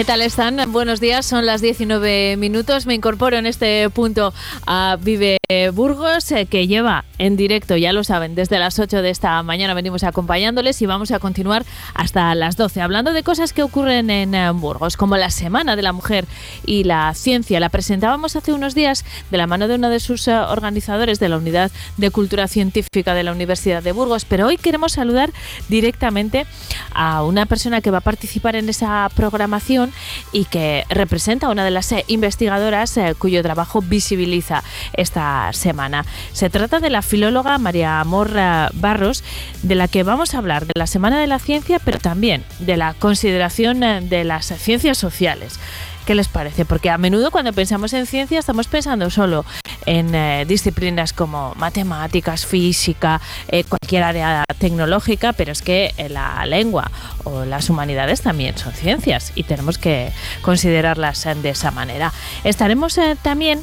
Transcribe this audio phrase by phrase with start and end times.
[0.00, 0.72] ¿Qué tal están?
[0.72, 2.86] Buenos días, son las 19 minutos.
[2.86, 4.32] Me incorporo en este punto
[4.66, 5.36] a Vive
[5.74, 9.74] Burgos, eh, que lleva en directo, ya lo saben, desde las 8 de esta mañana
[9.74, 14.34] venimos acompañándoles y vamos a continuar hasta las 12, hablando de cosas que ocurren en
[14.34, 16.24] eh, Burgos, como la Semana de la Mujer
[16.64, 17.60] y la Ciencia.
[17.60, 21.28] La presentábamos hace unos días de la mano de uno de sus eh, organizadores de
[21.28, 25.30] la Unidad de Cultura Científica de la Universidad de Burgos, pero hoy queremos saludar
[25.68, 26.46] directamente
[26.94, 29.89] a una persona que va a participar en esa programación
[30.32, 34.62] y que representa a una de las eh, investigadoras eh, cuyo trabajo visibiliza
[34.92, 36.04] esta semana.
[36.32, 39.24] Se trata de la filóloga María Amor eh, Barros,
[39.62, 42.76] de la que vamos a hablar de la Semana de la Ciencia, pero también de
[42.76, 45.58] la consideración de las ciencias sociales.
[46.10, 46.64] ¿Qué les parece?
[46.64, 49.44] Porque a menudo cuando pensamos en ciencia estamos pensando solo
[49.86, 56.44] en eh, disciplinas como matemáticas, física, eh, cualquier área tecnológica, pero es que eh, la
[56.46, 56.90] lengua
[57.22, 60.10] o las humanidades también son ciencias y tenemos que
[60.42, 62.12] considerarlas de esa manera.
[62.42, 63.60] Estaremos también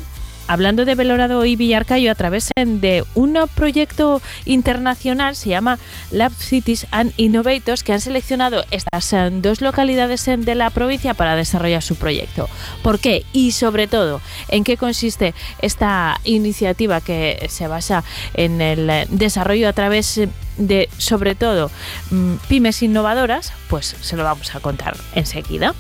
[0.47, 5.77] hablando de Belorado y Villarcayo a través de un proyecto internacional, se llama
[6.11, 11.35] Lab Cities and Innovators, que han seleccionado estas eh, dos localidades de la provincia para
[11.35, 12.49] desarrollar su proyecto.
[12.81, 13.25] ¿Por qué?
[13.33, 18.03] Y sobre todo, ¿en qué consiste esta iniciativa que se basa
[18.33, 20.19] en el desarrollo a través
[20.57, 21.69] de, sobre todo,
[22.11, 23.53] mm, pymes innovadoras?
[23.69, 25.75] Pues se lo vamos a contar enseguida.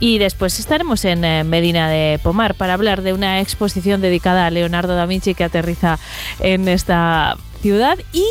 [0.00, 4.50] Y después estaremos en eh, Medina de Pomar para hablar de una exposición dedicada a
[4.50, 5.98] Leonardo da Vinci que aterriza
[6.40, 8.24] en esta ciudad y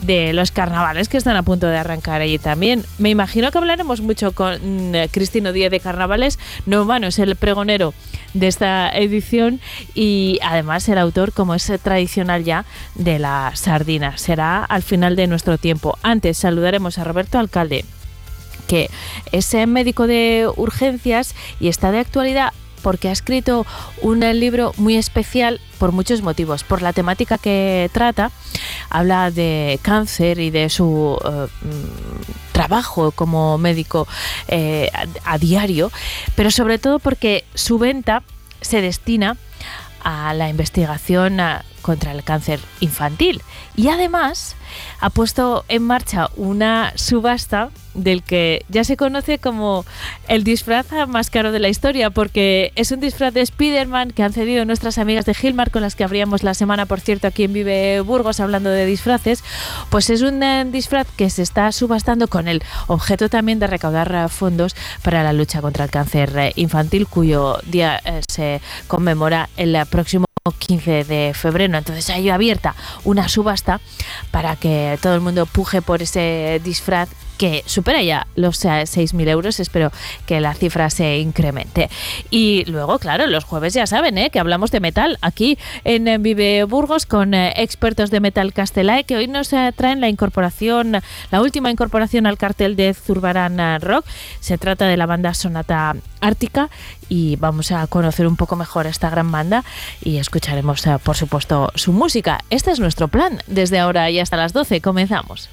[0.00, 2.84] de los carnavales que están a punto de arrancar allí también.
[2.98, 6.38] Me imagino que hablaremos mucho con mm, Cristino Díaz de Carnavales.
[6.64, 7.94] No humano es el pregonero
[8.34, 9.60] de esta edición
[9.94, 12.64] y además el autor, como es tradicional ya,
[12.94, 14.16] de la sardina.
[14.16, 15.98] Será al final de nuestro tiempo.
[16.02, 17.84] Antes saludaremos a Roberto Alcalde
[19.32, 22.52] es médico de urgencias y está de actualidad
[22.82, 23.64] porque ha escrito
[24.02, 26.64] un libro muy especial por muchos motivos.
[26.64, 28.30] Por la temática que trata,
[28.90, 31.46] habla de cáncer y de su eh,
[32.52, 34.06] trabajo como médico
[34.48, 34.90] eh,
[35.24, 35.90] a, diario,
[36.34, 38.22] pero sobre todo porque su venta
[38.60, 39.36] se destina
[40.04, 41.38] a la investigación
[41.80, 43.42] contra el cáncer infantil.
[43.76, 44.56] Y además
[45.00, 49.84] ha puesto en marcha una subasta del que ya se conoce como
[50.28, 54.32] el disfraz más caro de la historia, porque es un disfraz de Spider-Man que han
[54.32, 57.52] cedido nuestras amigas de Gilmar, con las que abríamos la semana, por cierto, aquí en
[57.52, 59.44] Vive Burgos, hablando de disfraces.
[59.90, 64.12] Pues es un eh, disfraz que se está subastando con el objeto también de recaudar
[64.14, 69.76] eh, fondos para la lucha contra el cáncer eh, infantil, cuyo día se conmemora el
[69.90, 71.78] próximo 15 de febrero.
[71.78, 73.80] Entonces hay abierta una subasta
[74.32, 77.08] para que todo el mundo puje por ese disfraz
[77.38, 79.60] que supera ya los 6.000 euros.
[79.60, 79.90] Espero
[80.26, 81.90] que la cifra se incremente.
[82.30, 84.30] Y luego, claro, los jueves ya saben ¿eh?
[84.30, 89.16] que hablamos de metal aquí en Vive Burgos con eh, expertos de Metal Castelae que
[89.16, 91.00] hoy nos eh, traen la incorporación,
[91.30, 94.06] la última incorporación al cartel de Zurbarán Rock.
[94.40, 96.70] Se trata de la banda Sonata Ártica
[97.08, 99.64] y vamos a conocer un poco mejor esta gran banda
[100.02, 102.40] y escucharemos, por supuesto, su música.
[102.50, 104.80] Este es nuestro plan desde ahora y hasta las 12.
[104.80, 105.48] Comenzamos.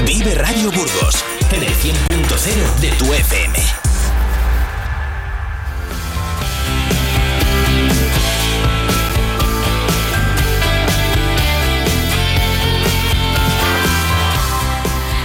[0.00, 3.81] Vive Radio Burgos en el 100.0 de tu FM.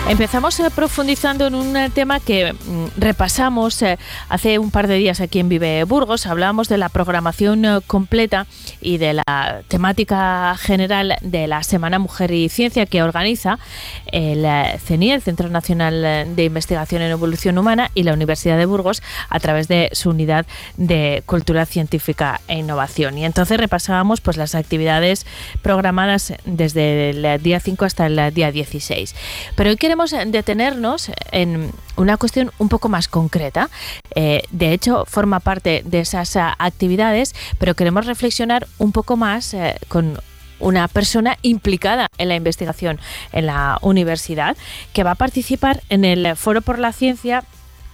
[0.10, 4.96] Empezamos eh, profundizando en un eh, tema que mm, repasamos eh, hace un par de
[4.96, 6.26] días aquí en Vive Burgos.
[6.28, 8.48] Hablábamos de la programación completa
[8.80, 13.60] y de la temática general de la Semana Mujer y Ciencia que organiza
[14.06, 14.46] el
[14.80, 16.02] CENI, el Centro Nacional
[16.36, 20.46] de Investigación en Evolución Humana, y la Universidad de Burgos a través de su unidad
[20.78, 23.18] de Cultura Científica e Innovación.
[23.18, 25.26] Y entonces repasábamos pues, las actividades
[25.62, 29.14] programadas desde el día 5 hasta el día 16.
[29.56, 33.70] Pero hoy queremos detenernos en una cuestión un poco más concreta.
[34.16, 39.54] Eh, de hecho, forma parte de esas eh, actividades, pero queremos reflexionar un poco más
[39.54, 40.20] eh, con
[40.60, 43.00] una persona implicada en la investigación
[43.32, 44.58] en la universidad
[44.94, 47.44] que va a participar en el Foro por la Ciencia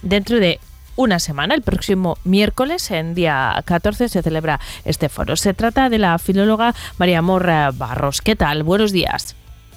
[0.02, 0.60] dentro de
[0.96, 5.34] una semana, el próximo miércoles, en día 14, se celebra este foro.
[5.36, 8.22] Se trata de la filóloga María Amor Barros.
[8.22, 8.62] ¿Qué tal?
[8.62, 9.34] Buenos días.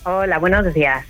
[0.10, 1.06] Hola, buenos días.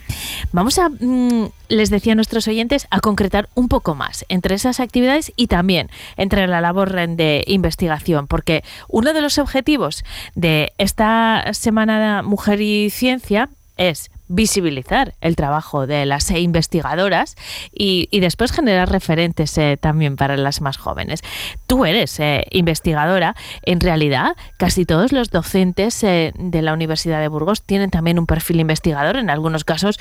[0.51, 4.79] Vamos a, mm, les decía a nuestros oyentes, a concretar un poco más entre esas
[4.79, 10.03] actividades y también entre la labor de investigación, porque uno de los objetivos
[10.33, 17.35] de esta Semana Mujer y Ciencia es visibilizar el trabajo de las investigadoras
[17.71, 21.21] y, después generar referentes eh, también para las más jóvenes.
[21.65, 27.27] Tú eres eh, investigadora, en realidad casi todos los docentes eh, de la Universidad de
[27.27, 30.00] Burgos tienen también un perfil investigador, en algunos casos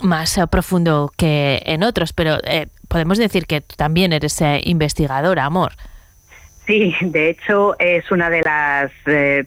[0.00, 2.38] más profundo que en otros, pero
[2.86, 5.72] podemos decir que tú también eres investigadora, amor.
[6.66, 8.92] Sí, de hecho es una de las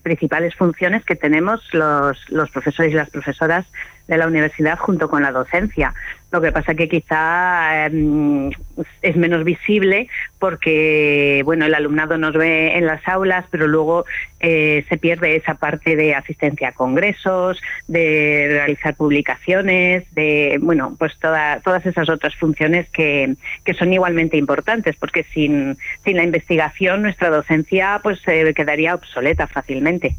[0.01, 3.65] principales funciones que tenemos los, los profesores y las profesoras
[4.07, 5.93] de la universidad junto con la docencia.
[6.31, 8.51] Lo que pasa que quizá em,
[9.01, 10.07] es menos visible
[10.39, 14.05] porque bueno el alumnado nos ve en las aulas, pero luego
[14.39, 21.17] eh, se pierde esa parte de asistencia a congresos, de realizar publicaciones, de bueno pues
[21.19, 27.29] todas esas otras funciones que, que son igualmente importantes, porque sin, sin la investigación nuestra
[27.29, 30.15] docencia pues se quedaría obsoleta fácilmente.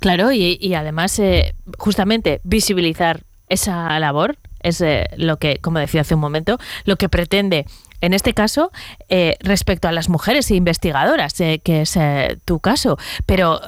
[0.00, 6.14] Claro, y, además eh, justamente visibilizar esa labor es eh, lo que, como decía hace
[6.14, 7.66] un momento, lo que pretende
[8.00, 8.72] en este caso,
[9.08, 11.96] eh, respecto a las mujeres investigadoras, eh, que es
[12.44, 13.60] tu caso, pero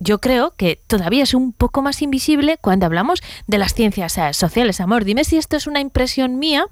[0.00, 4.80] yo creo que todavía es un poco más invisible cuando hablamos de las ciencias sociales.
[4.80, 6.66] Amor, dime si esto es una impresión mía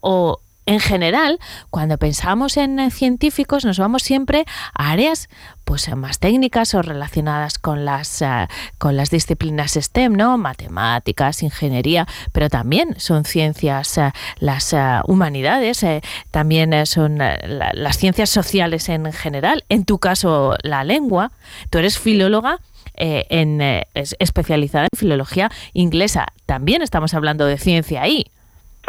[0.00, 1.38] o en general,
[1.70, 4.44] cuando pensamos en científicos, nos vamos siempre
[4.74, 5.30] a áreas
[5.64, 10.36] pues más técnicas o relacionadas con las eh, con las disciplinas STEM, ¿no?
[10.36, 15.86] Matemáticas, ingeniería, pero también son ciencias eh, las eh, humanidades,
[16.30, 19.64] también son las ciencias sociales en general.
[19.70, 21.32] En tu caso, la lengua.
[21.70, 22.60] Tú eres filóloga.
[22.94, 23.62] en,
[23.94, 26.26] especializada en filología inglesa.
[26.44, 28.26] También estamos hablando de ciencia ahí.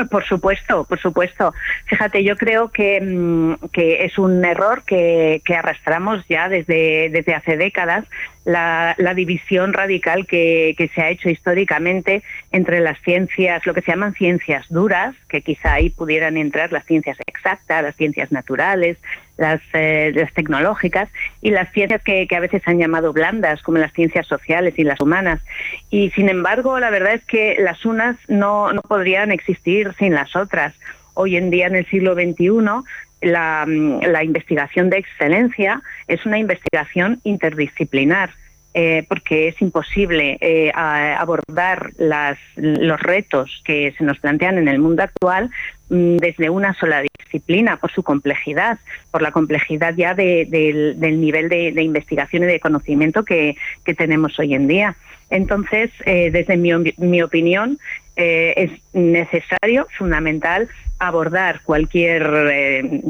[0.05, 1.53] Por supuesto, por supuesto.
[1.85, 7.33] Fíjate, yo creo que, mm, que es un error que, que, arrastramos ya desde, desde
[7.33, 8.05] hace décadas
[8.49, 14.13] la, división radical que, se ha hecho históricamente entre las ciencias, lo que se llaman
[14.13, 18.97] ciencias duras, que quizá ahí pudieran entrar las ciencias exactas, las ciencias naturales,
[19.39, 21.09] las, eh, tecnológicas,
[21.41, 24.99] y las ciencias que, a veces han llamado blandas, como las ciencias sociales y las
[24.99, 25.41] humanas.
[25.89, 30.35] Y sin embargo, la verdad es que las unas no, no podrían existir sin las
[30.35, 30.75] otras.
[31.15, 32.83] Hoy en día, en el siglo XXI,
[33.21, 38.31] Mm, la, investigación de excelencia es una investigación interdisciplinar.
[38.75, 45.01] Eh, porque es imposible eh, abordar los retos que se nos plantean en el mundo
[45.01, 45.49] actual
[45.89, 48.79] desde una sola disciplina, por su complejidad,
[49.11, 53.55] por la complejidad ya del, nivel de, investigación y de conocimiento que,
[53.97, 54.95] tenemos hoy en día.
[55.29, 57.79] Entonces, eh, desde mi opinión,
[58.15, 60.69] es necesario, fundamental,
[60.99, 63.01] abordar cualquier eh,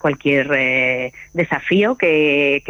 [0.00, 2.62] cualquier eh, desafío que,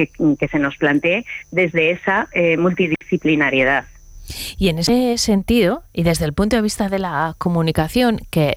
[0.50, 3.84] se nos plantee desde esa eh, multidisciplinariedad.
[4.58, 8.56] Y en ese sentido, y desde el punto de vista de la comunicación, que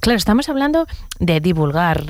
[0.00, 0.86] Claro, estamos hablando
[1.18, 2.04] de divulgar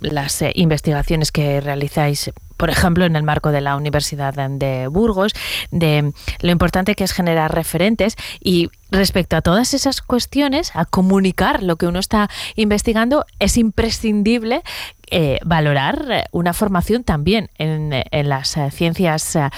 [0.00, 2.30] las investigaciones que realizáis
[2.62, 5.32] por ejemplo, en el marco de la Universidad de Burgos,
[5.72, 6.12] de
[6.42, 11.74] lo importante que es generar referentes y respecto a todas esas cuestiones, a comunicar lo
[11.74, 14.62] que uno está investigando, es imprescindible
[15.10, 17.90] eh, valorar una formación también en,
[18.28, 19.50] las eh, ciencias eh,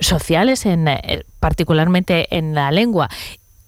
[0.00, 0.90] sociales, en,
[1.40, 3.08] particularmente en la lengua.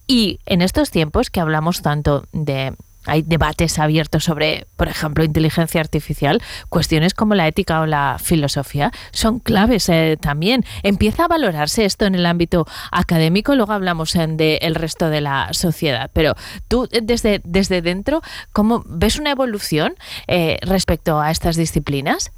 [0.07, 2.75] Y en estos tiempos que hablamos tanto de
[3.07, 8.93] hay debates abiertos sobre, por ejemplo, inteligencia artificial, cuestiones como la ética o la filosofía
[9.13, 10.65] son claves eh, también.
[10.83, 15.49] Empieza a valorarse esto en el ámbito académico, luego hablamos del de resto de la
[15.53, 16.35] sociedad, pero
[16.69, 19.95] tú eh, desde, desde dentro, ¿cómo ves una evolución
[20.27, 22.33] eh, respecto a estas disciplinas?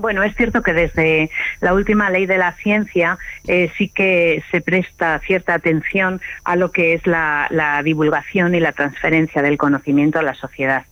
[0.00, 1.30] Bueno, es cierto que desde
[1.60, 6.72] la última ley de la ciencia eh, sí que se presta cierta atención a lo
[6.72, 10.86] que es la, divulgación y la transferencia del conocimiento a la sociedad.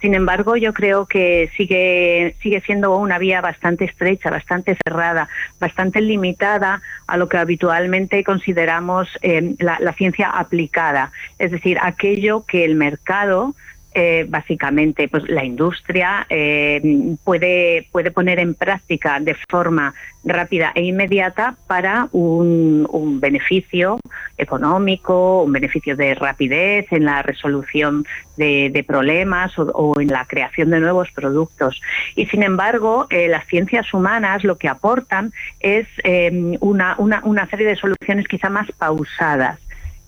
[0.00, 5.28] Sin embargo, yo creo que sigue, sigue siendo una vía bastante estrecha, bastante cerrada,
[5.60, 12.64] bastante limitada a lo que habitualmente consideramos eh, la, ciencia aplicada, es decir, aquello que
[12.64, 13.54] el mercado
[14.00, 20.82] eh, básicamente pues la industria eh, puede, puede poner en práctica de forma rápida e
[20.82, 23.98] inmediata para un, beneficio
[24.36, 28.04] económico, un beneficio de rapidez en la resolución
[28.36, 31.82] de, problemas o, en la creación de nuevos productos.
[32.14, 35.88] Y sin embargo, eh, las ciencias humanas lo que aportan es
[36.60, 39.58] una, una, una serie de soluciones quizá más pausadas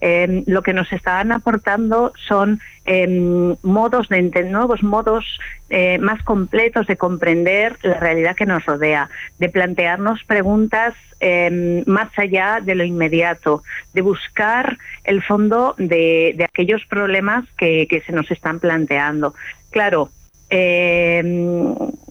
[0.02, 5.38] Em, lo que nos están aportando son em, modos de nuevos modos
[5.68, 12.08] eh, más completos de comprender la realidad que nos rodea, de plantearnos preguntas em, más
[12.18, 18.58] allá de lo inmediato, de buscar el fondo de, aquellos problemas que, se nos están
[18.58, 19.34] planteando.
[19.70, 20.08] Claro,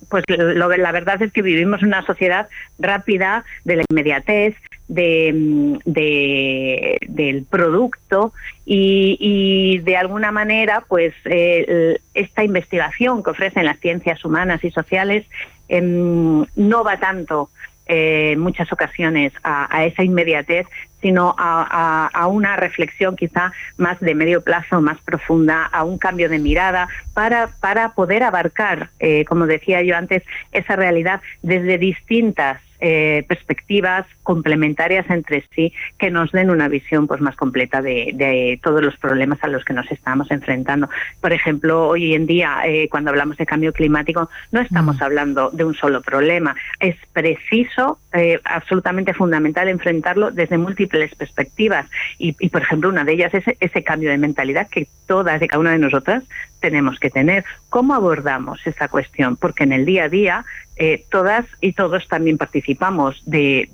[0.10, 2.50] pues la verdad es que vivimos una sociedad
[2.80, 4.56] rápida de la inmediatez,
[4.90, 8.34] de, del producto
[8.66, 15.26] y, de alguna manera pues eh, esta investigación que ofrecen las ciencias humanas y sociales
[15.68, 17.50] em, no va tanto
[17.92, 20.68] eh, en muchas ocasiones a, esa inmediatez,
[21.02, 26.40] sino a, una reflexión quizá más de medio plazo, más profunda, a un cambio de
[26.40, 33.26] mirada para, para poder abarcar, eh, como decía yo antes, esa realidad desde distintas eh,
[33.28, 38.96] perspectivas complementarias entre sí que nos den una visión pues más completa de, todos los
[38.96, 40.88] problemas a los que nos estamos enfrentando.
[41.20, 45.04] Por ejemplo, hoy en día, eh, cuando hablamos de cambio climático, no estamos mm.
[45.04, 46.56] hablando de un solo problema.
[46.80, 51.88] Es preciso, eh, absolutamente fundamental, enfrentarlo desde múltiples perspectivas.
[52.18, 55.60] Y, por ejemplo, una de ellas es ese cambio de mentalidad que todas y cada
[55.60, 56.24] una de nosotras
[56.60, 57.46] tenemos que tener.
[57.70, 59.38] ¿Cómo abordamos esa cuestión?
[59.38, 60.46] Porque en el día a día
[60.82, 63.68] eh, todas y todos también participamos de,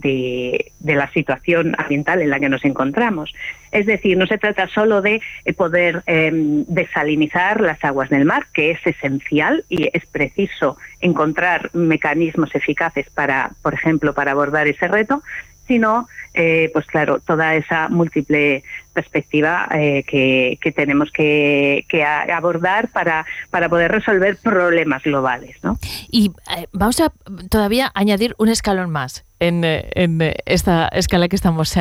[0.83, 3.31] la situación ambiental en la que nos encontramos.
[3.71, 8.47] Es decir, no se trata solo de eh, poder em, desalinizar las aguas del mar,
[8.53, 14.87] que es esencial y es preciso encontrar mecanismos eficaces para, por ejemplo, para abordar ese
[14.87, 15.21] reto,
[15.67, 21.85] sino, eh, pues claro, toda esa múltiple perspectiva eh, que, tenemos que,
[22.33, 25.57] abordar para, para poder resolver problemas globales.
[25.63, 25.77] ¿no?
[26.09, 27.11] Y eh, vamos a
[27.49, 31.73] todavía añadir un escalón más en, en esta escala que estamos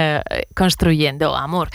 [0.55, 1.69] construyendo, amor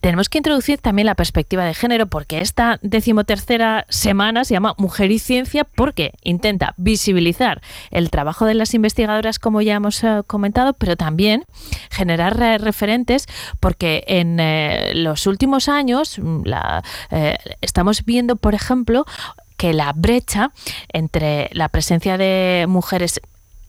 [0.00, 5.10] tenemos que introducir también la perspectiva de género porque esta decimotercera semana se llama Mujer
[5.10, 10.74] y Ciencia porque intenta visibilizar el trabajo de las investigadoras como ya hemos eh, comentado,
[10.74, 11.44] pero también
[11.90, 13.26] generar eh, referentes
[13.60, 16.42] porque en eh, los últimos años mm,
[17.60, 19.04] estamos viendo, por ejemplo,
[19.56, 20.52] que la brecha
[20.92, 23.20] entre la presencia de mujeres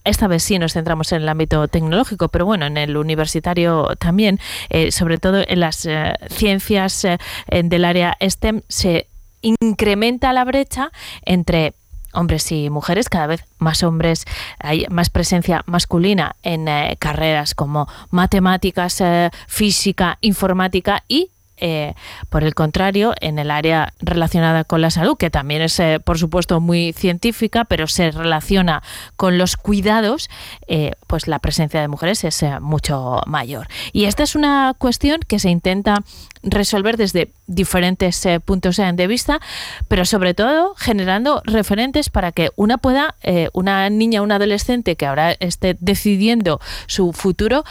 [0.06, 4.40] esta vez sí nos centramos en el ámbito tecnológico, pero bueno, en el universitario también,
[4.70, 9.08] eh, sobre todo en las eh, ciencias eh, del área STEM, se
[9.42, 10.90] incrementa la brecha
[11.22, 11.74] entre
[12.12, 14.24] hombres y mujeres, cada vez más hombres,
[14.58, 16.66] hay más presencia masculina en
[16.98, 19.02] carreras como matemáticas,
[19.46, 21.94] física, informática y eh,
[22.28, 26.18] por el contrario, en el área relacionada con la salud, que también es, eh, por
[26.18, 28.82] supuesto, muy científica, pero se relaciona
[29.16, 30.28] con los cuidados,
[30.66, 33.68] eh, pues la presencia de mujeres es mucho mayor.
[33.92, 36.02] Y esta es una cuestión que se intenta
[36.42, 39.40] resolver desde diferentes puntos de vista,
[39.88, 43.16] pero sobre todo generando referentes para que una pueda,
[43.52, 47.64] una niña, un adolescente que ahora esté decidiendo su futuro,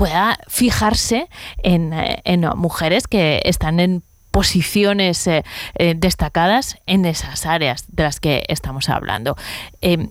[0.00, 1.28] pueda fijarse
[1.62, 2.22] en, eh,
[2.56, 8.88] mujeres que están en posiciones eh, eh, destacadas en esas áreas de las que estamos
[8.88, 9.36] hablando.
[9.82, 10.08] Em,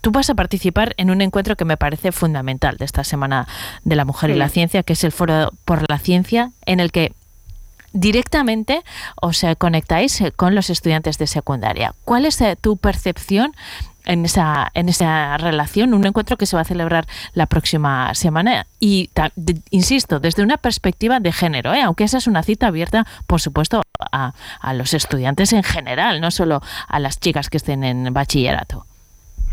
[0.00, 3.48] tú vas a participar en un encuentro que me parece fundamental de esta Semana
[3.82, 6.92] de la Mujer y la Ciencia, que es el Foro por la Ciencia, en el
[6.92, 7.14] que
[7.92, 8.84] directamente
[9.20, 11.94] os conectáis con los estudiantes de secundaria.
[12.04, 13.56] ¿Cuál es tu percepción
[14.04, 18.66] en esa, en esa relación, un encuentro que se va a celebrar la próxima semana.
[18.80, 19.10] Y
[19.70, 21.82] insisto, desde una perspectiva de género, ¿eh?
[21.82, 23.82] aunque esa es una cita abierta, por supuesto,
[24.12, 28.86] a, a los estudiantes en general, no solo a las chicas que estén en bachillerato.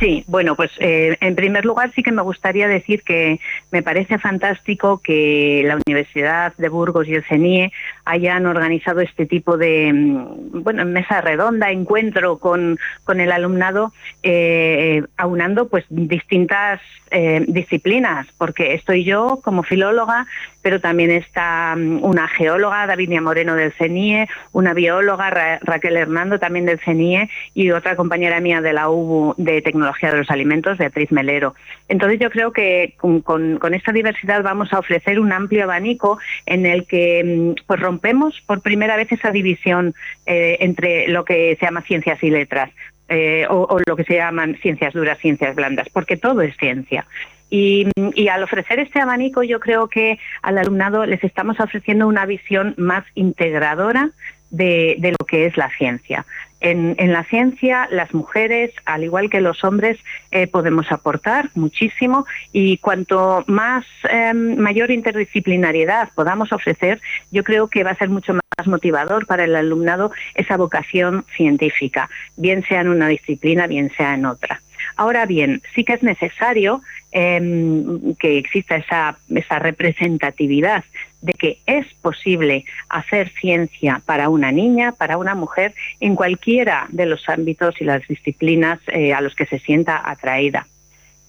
[0.01, 3.39] Sí, bueno, pues eh, en primer lugar sí que me gustaría decir que
[3.69, 7.71] me parece fantástico que la Universidad de Burgos y el CENIE
[8.03, 13.93] hayan organizado este tipo de, mm, bueno, mesa redonda, encuentro con, con el alumnado,
[14.23, 16.81] eh, aunando pues distintas
[17.11, 20.25] eh, disciplinas, porque estoy yo como filóloga,
[20.63, 26.65] pero también está mm, una geóloga, Davinia Moreno del CENIE, una bióloga, Raquel Hernando también
[26.65, 31.11] del CENIE y otra compañera mía de la UBU de tecnología de los alimentos, Beatriz
[31.11, 31.55] Melero.
[31.87, 36.85] Entonces yo creo que con, esta diversidad vamos a ofrecer un amplio abanico en el
[36.85, 39.93] que mm, pues rompemos por primera vez esa división
[40.25, 42.71] eh, entre lo que se llama ciencias y letras.
[43.13, 47.05] Eh, o, lo que se llaman ciencias duras, ciencias blandas, porque todo es ciencia.
[47.49, 47.85] Y,
[48.29, 53.03] al ofrecer este abanico, yo creo que al alumnado les estamos ofreciendo una visión más
[53.13, 54.11] integradora
[54.49, 56.25] de, lo que es la ciencia.
[56.61, 59.97] En, la ciencia, las mujeres, al igual que los hombres,
[60.29, 67.01] eh, podemos aportar muchísimo y cuanto más em, mayor interdisciplinariedad podamos ofrecer,
[67.31, 72.09] yo creo que va a ser mucho más motivador para el alumnado esa vocación científica,
[72.37, 74.61] bien sea en una disciplina, bien sea en otra.
[74.95, 80.83] Ahora bien, sí que es necesario em, que exista esa, esa representatividad
[81.21, 87.05] de que es posible hacer ciencia para una niña, para una mujer, en cualquiera de
[87.05, 90.67] los ámbitos y las disciplinas eh, a los que se sienta atraída.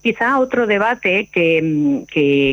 [0.03, 2.05] Quizá otro debate que,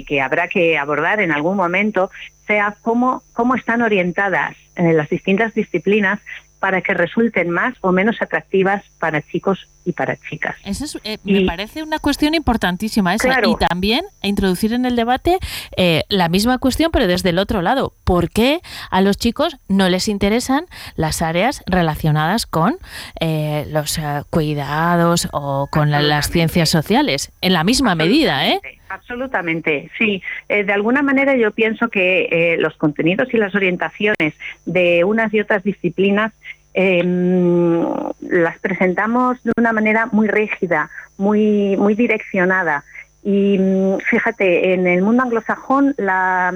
[0.07, 2.11] que, habrá que abordar en algún momento
[2.45, 6.19] sea cómo, cómo están orientadas en las distintas disciplinas
[6.59, 10.55] para que resulten más o menos atractivas para chicos y para chicas.
[10.63, 13.39] Eso eh, me parece una cuestión importantísima esa.
[13.45, 15.39] Y también introducir en el debate
[15.75, 17.93] eh, la misma cuestión, pero desde el otro lado.
[18.03, 20.65] ¿Por qué a los chicos no les interesan
[20.95, 22.77] las áreas relacionadas con
[23.19, 27.31] eh, los cuidados o con las ciencias sociales?
[27.41, 28.61] En la misma medida, ¿eh?
[28.89, 30.23] Absolutamente, sí.
[30.47, 34.33] de alguna manera yo pienso que los contenidos y las orientaciones
[34.65, 36.33] de unas y otras disciplinas
[36.73, 37.83] Em,
[38.21, 42.83] las presentamos de una manera muy rígida, muy, muy direccionada.
[43.23, 46.53] Y mm, fíjate, en el mundo anglosajón las,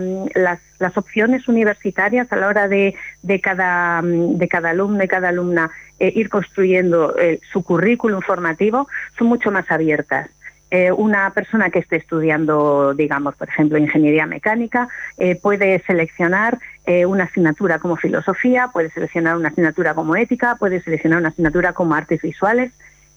[0.79, 5.29] las, opciones universitarias a la hora de, de, cada, mm, de cada alumno y cada
[5.29, 10.29] alumna eh, ir construyendo eh, su currículum formativo son mucho más abiertas.
[10.75, 14.87] Eh, una persona que esté estudiando, digamos, por ejemplo, ingeniería mecánica,
[15.19, 20.81] eh, puede seleccionar eh, una asignatura como filosofía, puede seleccionar una asignatura como ética, puede
[20.81, 22.71] seleccionar una asignatura como artes visuales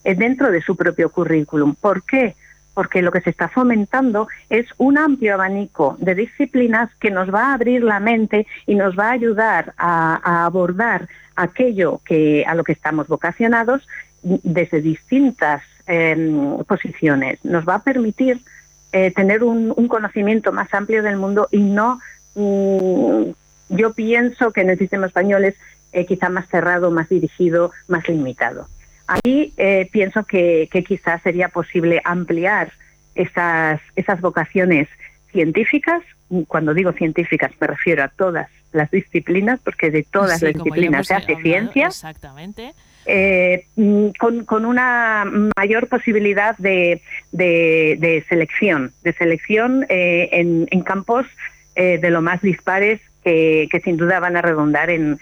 [0.04, 1.74] dentro de su propio currículum.
[1.74, 2.36] ¿Por qué?
[2.74, 7.46] Porque lo que se está fomentando es un amplio abanico de disciplinas que nos va
[7.46, 12.62] a abrir la mente y nos va a ayudar a, abordar aquello que, a lo
[12.62, 13.88] que estamos vocacionados
[14.22, 17.38] desde distintas Em, posiciones.
[17.44, 18.40] Nos va a permitir
[18.90, 22.00] eh, tener un, conocimiento más amplio del mundo y no,
[22.34, 23.30] mm,
[23.68, 25.54] yo pienso que en el sistema español es
[25.92, 28.68] eh, quizá más cerrado, más dirigido, más limitado.
[29.06, 32.72] Ahí eh, pienso que, quizás sería posible ampliar
[33.14, 34.88] esas, esas vocaciones
[35.30, 36.02] científicas.
[36.48, 41.14] Cuando digo científicas me refiero a todas las disciplinas, porque de todas las disciplinas se
[41.14, 41.86] hace ciencia.
[41.86, 42.74] Exactamente.
[43.08, 45.24] Eh, mm, con, una
[45.56, 47.00] mayor posibilidad de,
[48.28, 51.24] selección, de selección eh, en, campos
[51.76, 55.18] eh, de lo más dispares que, sin duda van a redundar en,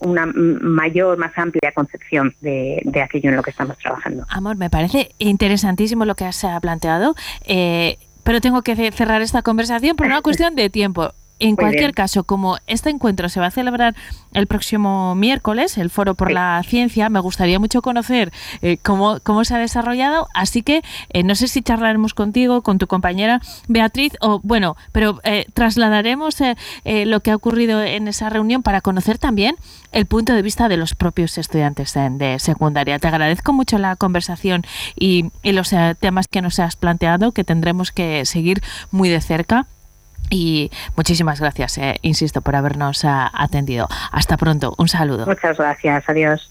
[0.00, 4.26] una mayor, más amplia concepción de, de, aquello en lo que estamos trabajando.
[4.28, 10.06] Amor, me parece interesantísimo lo que has planteado, pero tengo que cerrar esta conversación por
[10.06, 11.12] una cuestión de tiempo.
[11.40, 13.94] En cualquier caso, como este encuentro se va a celebrar
[14.34, 19.44] el próximo miércoles, el Foro por la Ciencia, me gustaría mucho conocer eh, cómo, cómo
[19.44, 24.14] se ha desarrollado, así que eh, no sé si charlaremos contigo, con tu compañera Beatriz,
[24.20, 26.38] o bueno, pero eh, trasladaremos
[26.84, 29.56] lo que ha ocurrido en esa reunión para conocer también
[29.92, 32.98] el punto de vista de los propios estudiantes de secundaria.
[32.98, 34.64] Te agradezco mucho la conversación
[34.96, 39.66] y, y los temas que nos has planteado, que tendremos que seguir muy de cerca
[40.30, 43.88] y muchísimas gracias, eh, insisto, por habernos ah, atendido.
[44.12, 45.26] Hasta pronto, un saludo.
[45.26, 46.50] Muchas gracias, adiós.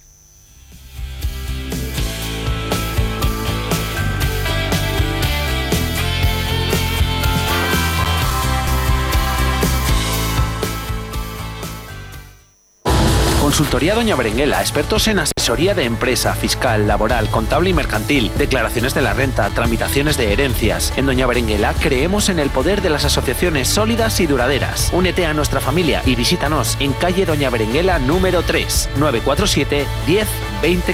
[13.48, 19.02] Consultoría Doña Berenguela, expertos en asesoría de empresa, fiscal, laboral, contable y mercantil, declaraciones de
[19.02, 20.92] la renta, tramitaciones de herencias.
[20.98, 24.92] En Doña Berenguela creemos en el poder de las asociaciones sólidas y duraderas.
[24.92, 30.28] Únete a nuestra familia y visítanos en calle Doña Berenguela número 3, 947 10
[30.62, 30.94] 20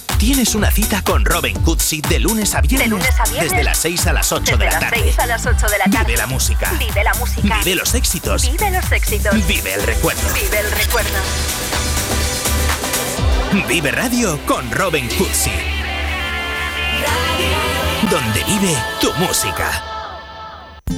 [0.21, 2.87] tienes una cita con Robin Cutsi de lunes a viernes.
[2.87, 3.49] De lunes a viernes.
[3.49, 5.15] Desde las 6 a las 8 de la tarde.
[5.17, 6.71] a las 8 de la Vive la música.
[6.77, 7.57] Vive la música.
[7.57, 8.43] Vive los éxitos.
[8.43, 9.33] Vive los éxitos.
[9.47, 10.21] Vive el recuerdo.
[10.35, 11.09] Vive el recuerdo.
[13.67, 15.49] Vive Radio con Robin Cutsi.
[18.07, 20.00] Donde vive tu música.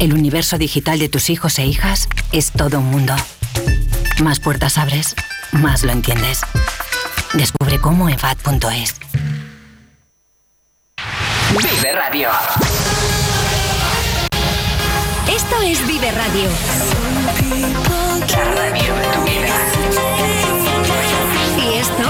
[0.00, 3.14] El universo digital de tus hijos e hijas es todo un mundo.
[4.22, 5.14] Más puertas abres,
[5.52, 6.40] más lo entiendes.
[7.32, 8.94] Descubre cómo en FAD.es.
[11.50, 12.28] Vive Radio.
[15.28, 16.50] Esto es Vive Radio.
[18.30, 19.54] La radio de tu vida.
[21.56, 22.02] ¿Y esto?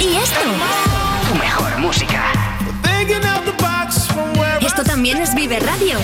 [0.00, 0.40] ¿Y esto?
[1.28, 2.31] Tu mejor música.
[4.82, 5.96] Esto también es Vive Radio.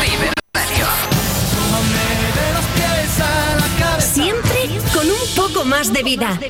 [0.00, 0.86] Vive Radio.
[4.00, 6.40] Siempre con un poco más de vida.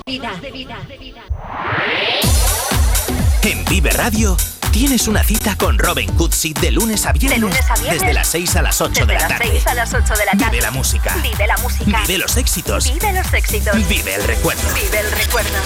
[3.43, 4.37] En Vive Radio
[4.71, 7.41] tienes una cita con Robin Cutsi de lunes a viernes.
[7.41, 8.01] De lunes a viernes.
[8.01, 9.63] Desde las 6 a las 8 de la tarde.
[9.67, 11.17] a las 8 de la Vive la música.
[11.25, 12.03] Vive la música.
[12.07, 12.85] Vive los éxitos.
[12.85, 13.89] Vive los éxitos.
[13.89, 14.63] Vive el recuerdo.
[14.75, 15.59] Vive el recuerdo.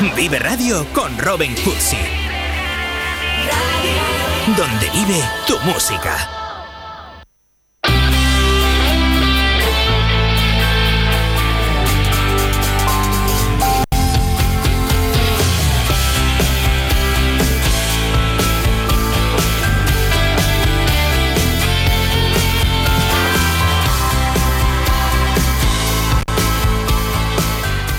[0.00, 1.96] Vive Radio con Robin Cutsi.
[4.56, 6.37] Donde vive tu música.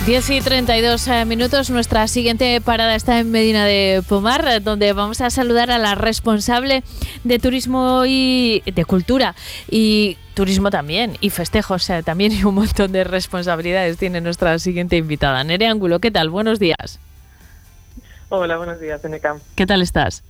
[0.10, 1.70] Diez y 32 eh, minutos.
[1.70, 6.82] Nuestra siguiente parada está en Medina de Pomar, donde vamos a saludar a la responsable
[7.24, 9.36] de turismo y de cultura
[9.70, 14.98] y turismo también y festejos eh, también y un montón de responsabilidades tiene nuestra siguiente
[14.98, 15.44] invitada.
[15.44, 16.32] Nere Ángulo, ¿qué tal?
[16.32, 17.00] Buenos días.
[18.30, 19.40] Hola, buenos días, NK.
[19.54, 20.24] ¿Qué tal estás?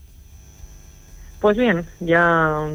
[1.40, 2.68] Pues bien, ya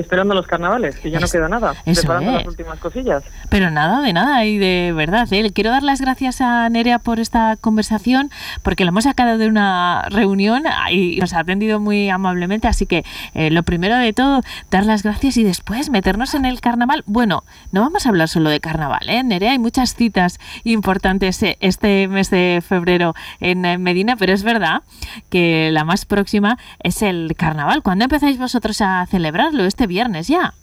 [0.00, 1.74] esperando los carnavales, que ya no queda nada.
[1.84, 2.36] preparando es.
[2.38, 3.24] las últimas cosillas.
[3.50, 5.26] Pero nada, de nada, y de verdad.
[5.32, 5.42] ¿eh?
[5.42, 8.30] Le Quiero dar las gracias a Nerea por esta conversación,
[8.62, 12.68] porque la hemos sacado de una reunión y nos ha atendido muy amablemente.
[12.68, 16.60] Así que eh, lo primero de todo, dar las gracias y después meternos en el
[16.60, 17.02] carnaval.
[17.06, 19.22] Bueno, no vamos a hablar solo de carnaval, ¿eh?
[19.22, 24.42] Nerea, hay muchas citas importantes eh, este mes de febrero en eh, Medina, pero es
[24.42, 24.82] verdad
[25.30, 27.82] que la más próxima es el carnaval.
[27.82, 29.64] ¿Cuándo empezáis vosotros a celebrarlo?
[29.64, 30.54] Este viernes ya.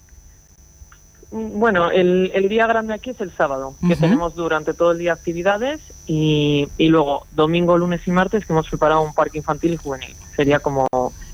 [1.31, 5.11] Bueno, el, el día grande aquí es el sábado, que tenemos durante todo el día
[5.11, 9.77] actividades y, y luego domingo, lunes y martes que hemos preparado un parque infantil y
[9.77, 10.15] juvenil.
[10.35, 10.87] Sería como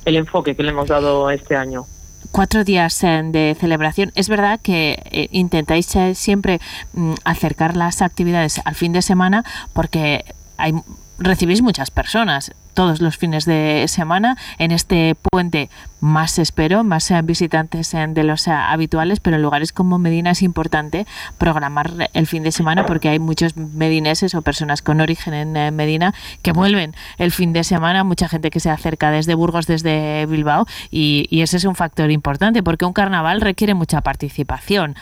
[0.05, 1.85] el enfoque que le hemos dado este año.
[2.31, 4.11] Cuatro días eh, de celebración.
[4.15, 6.61] Es verdad que eh, intentáis eh, siempre
[6.93, 10.23] mm, acercar las actividades al fin de semana porque
[10.57, 10.73] hay,
[11.21, 17.91] recibís muchas personas todos los fines de semana en este puente más espero, más visitantes
[17.91, 21.05] de los eh, habituales, pero en lugares como Medina es importante
[21.37, 25.71] programar el fin de semana porque hay muchos medineses o personas con origen en eh,
[25.71, 30.25] Medina que vuelven el fin de semana, mucha gente que se acerca desde Burgos, desde
[30.25, 34.95] Bilbao y, y ese es un factor importante porque un carnaval requiere mucha participación.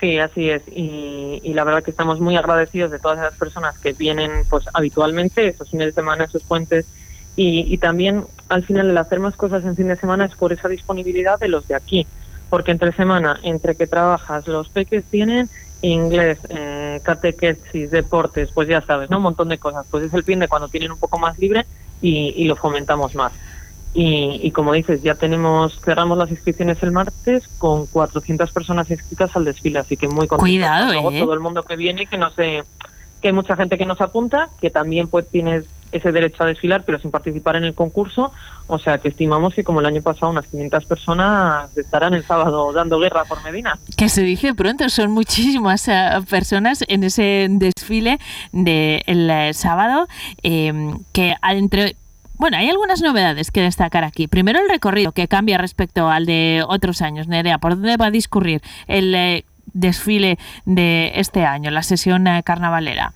[0.00, 0.62] Sí, así es.
[0.68, 5.46] Y, la verdad que estamos muy agradecidos de todas las personas que vienen pues habitualmente
[5.46, 6.86] esos fines de semana, esos puentes.
[7.36, 10.52] Y, y también al final el hacer más cosas en fin de semana es por
[10.52, 12.06] esa disponibilidad de los de aquí.
[12.50, 15.48] Porque entre semana, entre que trabajas, los peques tienen
[15.80, 19.18] inglés, eh, catequesis, deportes, pues ya sabes, ¿no?
[19.18, 19.86] Un montón de cosas.
[19.90, 21.66] Pues es el fin de cuando tienen un poco más libre
[22.00, 23.32] y, y lo fomentamos más.
[23.94, 29.36] Y, y como dices, ya tenemos, cerramos las inscripciones el martes con 400 personas inscritas
[29.36, 30.40] al desfile, así que muy contentos.
[30.40, 31.20] Cuidado, Luego ¿eh?
[31.20, 32.64] todo el mundo que viene, que no sé,
[33.22, 36.82] que hay mucha gente que nos apunta, que también pues tienes ese derecho a desfilar,
[36.84, 38.32] pero sin participar en el concurso.
[38.66, 42.72] O sea que estimamos que como el año pasado unas 500 personas estarán el sábado
[42.72, 43.78] dando guerra por Medina.
[43.96, 48.18] Que se dice pronto, son muchísimas eh, personas en ese desfile
[48.52, 50.08] del sábado
[50.42, 50.72] eh,
[51.12, 51.96] que entre...
[52.36, 54.26] Bueno, hay algunas novedades que destacar aquí.
[54.26, 57.28] Primero el recorrido que cambia respecto al de otros años.
[57.28, 62.42] Nerea, ¿por dónde va a discurrir el eh, desfile de este año, la sesión eh,
[62.44, 63.12] carnavalera?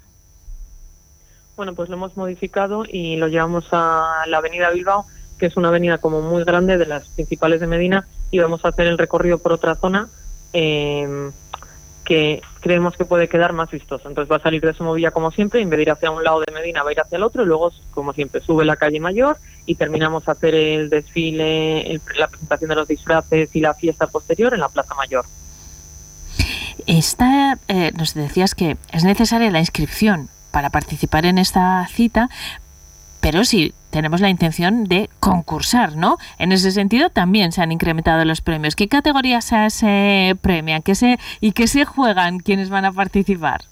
[1.56, 5.04] Bueno, pues lo hemos modificado y lo llevamos a la avenida Bilbao,
[5.38, 8.68] que es una avenida como muy grande de las principales de Medina, y vamos a
[8.68, 10.08] hacer el recorrido por otra zona
[10.52, 11.30] eh,
[12.08, 14.08] que creemos que puede quedar más vistosa.
[14.08, 16.40] Entonces va a salir de Somovilla como siempre, en vez de ir hacia un lado
[16.40, 18.98] de Medina va a ir hacia el otro, y luego, como siempre, sube la calle
[18.98, 23.74] Mayor y terminamos a hacer el desfile, el- la presentación de los disfraces y la
[23.74, 25.26] fiesta posterior en la Plaza Mayor.
[26.86, 32.30] Esta, eh, nos decías que es necesaria la inscripción para participar en esta cita,
[33.20, 36.18] pero si tenemos la intención de concursar, ¿no?
[36.38, 38.76] En ese sentido también se han incrementado los premios.
[38.76, 40.82] ¿Qué categorías se premian?
[40.82, 43.62] ¿Qué se, ¿Y qué se juegan quienes van a participar?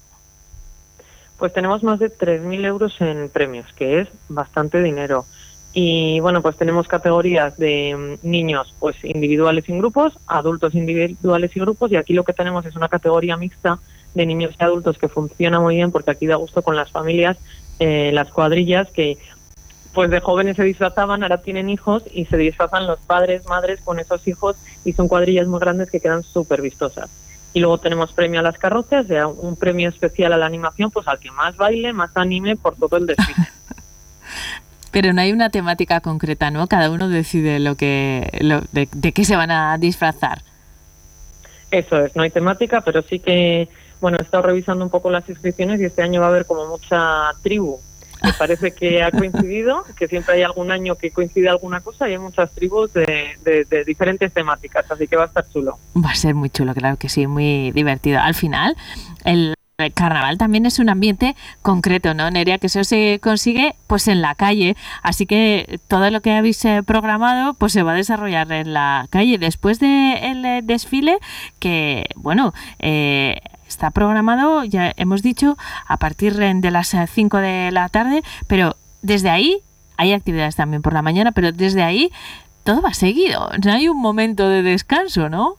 [1.38, 5.26] Pues tenemos más de 3.000 euros en premios, que es bastante dinero.
[5.78, 11.61] Y bueno, pues tenemos categorías de mm, niños pues individuales y grupos, adultos individuales y
[11.61, 13.78] grupos, y aquí lo que tenemos es una categoría mixta
[14.14, 17.37] de niños y adultos que funciona muy bien porque aquí da gusto con las familias,
[17.78, 19.18] eh, las cuadrillas que
[19.96, 23.98] pues de jóvenes se disfrazaban, ahora tienen hijos y se disfrazan los padres, madres con
[23.98, 24.54] esos hijos
[24.85, 27.09] y son cuadrillas muy grandes que quedan súper vistosas.
[27.54, 31.09] Y luego tenemos premio a las carrozas, ya un premio especial a la animación, pues
[31.09, 33.38] al que más baile, más anime por todo el desfile.
[34.90, 36.66] Pero no hay una temática concreta, ¿no?
[36.66, 40.42] Cada uno decide lo que, lo- de, de qué se van a disfrazar.
[41.70, 43.68] Eso es, no hay temática, pero sí que,
[44.00, 46.66] bueno, he estado revisando un poco las inscripciones y este año va a haber como
[46.68, 47.78] mucha tribu.
[48.22, 52.12] Me parece que ha coincidido, que siempre hay algún año que coincide alguna cosa y
[52.12, 55.79] hay muchas tribus de, de- de diferentes temáticas, así que va a estar chulo.
[55.96, 58.20] Va a ser muy chulo, claro que sí, muy divertido.
[58.20, 58.76] Al final,
[59.24, 59.55] el
[59.94, 62.57] carnaval también es un ambiente concreto, ¿no, Nerea?
[62.57, 66.83] Que eso se consigue pues en la calle, así que todo lo que habéis eh,
[66.83, 69.37] programado pues se va a desarrollar en la calle.
[69.37, 71.18] Después del desfile,
[71.59, 77.70] que bueno, eh, está programado, ya hemos dicho, a partir eh, de las 5 de
[77.72, 79.61] la tarde, pero desde ahí
[79.96, 82.11] hay actividades también por la mañana, pero desde ahí
[82.64, 85.57] todo va seguido, no hay un momento de descanso, ¿no?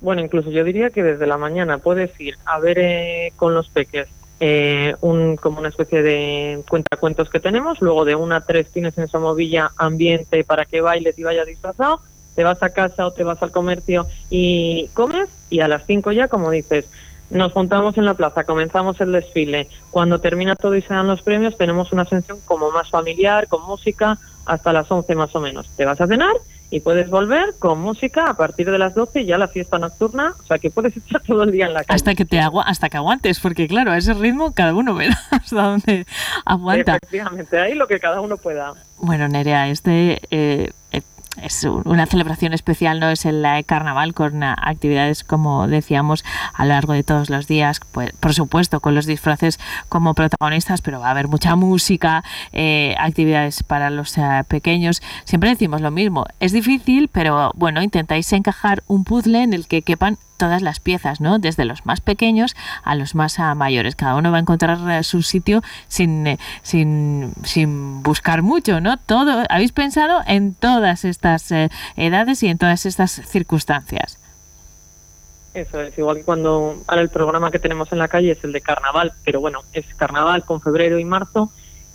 [0.00, 3.68] Bueno, incluso yo diría que desde la mañana puedes ir a ver eh, con los
[3.68, 4.08] peques
[4.40, 7.80] eh, un, como una especie de cuentacuentos que tenemos.
[7.80, 12.00] Luego de una a tres tienes en Somovilla ambiente para que bailes y vayas disfrazado.
[12.34, 15.28] Te vas a casa o te vas al comercio y comes.
[15.50, 16.86] Y a las cinco ya, como dices,
[17.30, 19.68] nos juntamos en la plaza, comenzamos el desfile.
[19.90, 23.64] Cuando termina todo y se dan los premios, tenemos una sesión como más familiar, con
[23.64, 25.68] música, hasta las 11 más o menos.
[25.76, 26.34] Te vas a cenar
[26.70, 30.42] y puedes volver con música a partir de las 12 ya la fiesta nocturna, o
[30.42, 31.94] sea que puedes estar todo el día en la calle.
[31.94, 35.18] Hasta que te agua hasta que aguantes, porque claro, a ese ritmo cada uno verá
[35.30, 36.06] hasta dónde
[36.44, 36.96] aguanta.
[36.96, 38.74] Efectivamente, ahí lo que cada uno pueda.
[38.98, 41.02] Bueno, Nerea, este eh, eh,
[41.40, 43.08] es una celebración especial, ¿no?
[43.08, 47.46] Es el eh, carnaval con eh, actividades, como decíamos, a lo largo de todos los
[47.46, 52.22] días, pues, por supuesto, con los disfraces como protagonistas, pero va a haber mucha música,
[52.52, 54.14] eh, actividades para los
[54.48, 55.02] pequeños.
[55.24, 59.82] Siempre decimos lo mismo, es difícil, pero bueno, intentáis encajar un puzzle en el que
[59.82, 61.38] quepan todas las piezas, ¿no?
[61.38, 63.94] Desde los más pequeños a los más ah, mayores.
[63.94, 68.96] Cada uno va a encontrar eh, su sitio sin, eh, sin, sin buscar mucho, ¿no?
[68.96, 74.18] Todo, habéis pensado en todas estas eh, edades y en todas estas circunstancias.
[75.54, 78.50] Eso es, igual que cuando ahora el programa que tenemos en la calle es el
[78.50, 81.52] de carnaval, pero bueno, es carnaval con febrero y marzo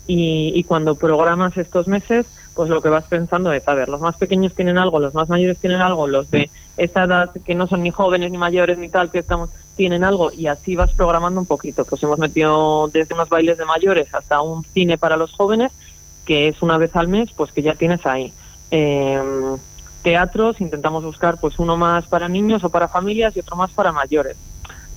[0.07, 4.01] y, y cuando programas estos meses, pues lo que vas pensando es, a ver, los
[4.01, 7.67] más pequeños tienen algo, los más mayores tienen algo, los de esa edad que no
[7.67, 11.39] son ni jóvenes ni mayores ni tal, que estamos tienen algo y así vas programando
[11.39, 11.85] un poquito.
[11.85, 15.71] Pues hemos metido desde unos bailes de mayores hasta un cine para los jóvenes,
[16.25, 18.33] que es una vez al mes, pues que ya tienes ahí.
[18.71, 19.57] Em,
[20.01, 23.91] teatros, intentamos buscar pues uno más para niños o para familias y otro más para
[23.91, 24.35] mayores.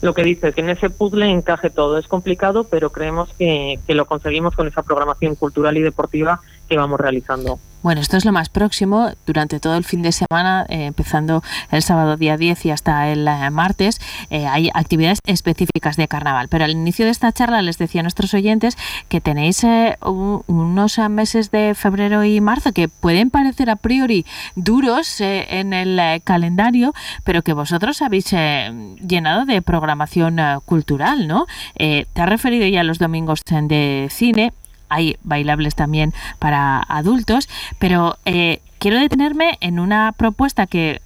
[0.01, 1.99] Lo que dice que en ese puzzle encaje todo.
[1.99, 6.77] Es complicado, pero creemos que, que lo conseguimos con esa programación cultural y deportiva que
[6.77, 7.59] vamos realizando.
[7.83, 11.83] Bueno, esto es lo más próximo durante todo el fin de semana, eh, empezando el
[11.83, 14.01] sábado día 10 y hasta el eh, martes.
[14.29, 16.49] Eh, hay actividades específicas de carnaval.
[16.49, 18.77] Pero al inicio de esta charla les decía a nuestros oyentes
[19.09, 19.65] que tenéis
[20.03, 26.93] unos meses de febrero y marzo que pueden parecer a priori duros en el calendario,
[27.25, 31.47] pero que vosotros habéis llenado de programación cultural, ¿no?
[31.77, 34.53] te has referido ya a los domingos de cine
[34.91, 37.49] hay bailables también para adultos,
[37.79, 41.01] pero eh, quiero detenerme en una propuesta que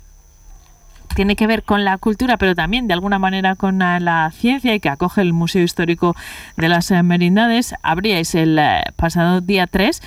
[1.15, 4.81] tiene que ver con la cultura, pero también de alguna manera con la ciencia y
[4.81, 6.17] que acoge el Museo Histórico
[6.57, 7.75] de las Merindades.
[7.83, 10.03] Abríais el eh, pasado día 3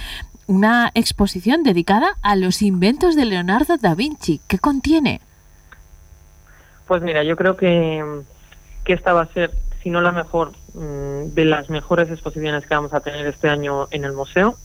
[0.48, 4.40] una exposición dedicada a los inventos de Leonardo da Vinci.
[4.48, 5.20] ¿Qué contiene?
[6.88, 8.04] Pues mira, yo creo que,
[8.86, 9.52] que esta va a ser
[9.88, 13.88] si no la mejor, mm, de las mejores exposiciones que vamos a tener este año
[13.90, 14.58] en el museo.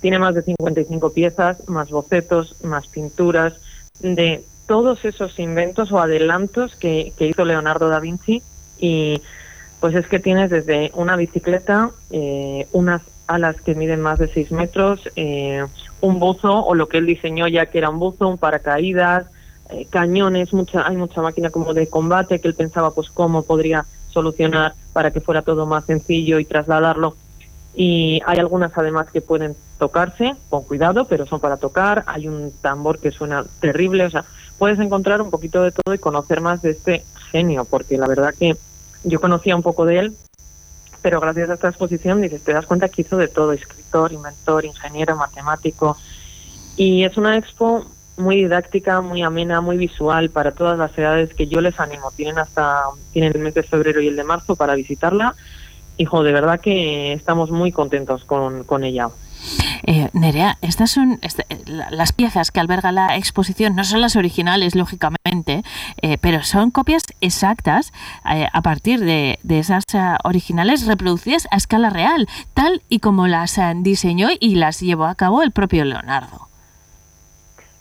[0.00, 3.54] Tiene más de 55 piezas, más bocetos, más pinturas,
[3.98, 8.40] de todos esos inventos o adelantos que, hizo Leonardo da Vinci.
[8.78, 9.20] Y
[9.80, 14.52] pues es que tienes desde una bicicleta, eh, unas alas que miden más de 6
[14.52, 15.66] metros, eh,
[16.00, 19.26] un buzo o lo que él diseñó ya que era un buzo, un paracaídas,
[19.70, 23.86] eh, cañones, mucha, hay mucha máquina como de combate que él pensaba pues cómo podría
[24.12, 27.16] solucionar para que fuera todo más sencillo y trasladarlo.
[27.74, 32.04] Y hay algunas además que pueden tocarse con cuidado, pero son para tocar.
[32.06, 34.24] Hay un tambor que suena terrible, o sea,
[34.58, 38.34] puedes encontrar un poquito de todo y conocer más de este genio, porque la verdad
[38.38, 38.56] que
[39.04, 40.16] yo conocía un poco de él,
[41.00, 44.64] pero gracias a esta exposición dices, te das cuenta que hizo de todo, escritor, inventor,
[44.64, 45.96] ingeniero, matemático.
[46.76, 47.84] Y es una expo
[48.22, 52.10] muy didáctica, muy amena, muy visual para todas las edades que yo les animo.
[52.16, 52.82] Tienen hasta
[53.12, 55.34] tienen el mes de febrero y el de marzo para visitarla.
[55.98, 59.08] Hijo, de verdad que estamos muy contentos con, con ella.
[59.84, 64.76] Eh, Nerea, estas son este, las piezas que alberga la exposición, no son las originales,
[64.76, 65.64] lógicamente,
[66.00, 67.92] eh, pero son copias exactas
[68.32, 73.26] eh, a partir de, de esas uh, originales reproducidas a escala real, tal y como
[73.26, 76.51] las uh, diseñó y las llevó a cabo el propio Leonardo.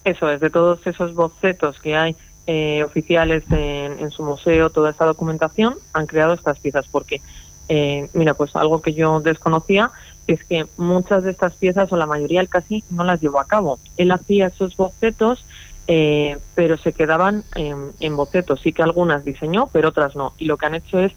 [0.04, 2.16] Eso es, de todos esos bocetos que hay
[2.48, 7.22] eh, oficiales en, su museo, toda esta documentación, han creado estas piezas porque,
[7.70, 9.92] eh, mira, pues algo que yo desconocía
[10.26, 13.48] es que muchas de estas piezas, o la mayoría, él casi no las llevó a
[13.48, 13.80] cabo.
[13.98, 15.46] Él hacía esos bocetos,
[15.88, 18.62] eh, pero se quedaban en, en bocetos.
[18.62, 20.34] Sí que algunas diseñó, pero otras no.
[20.38, 21.14] Y lo que han hecho es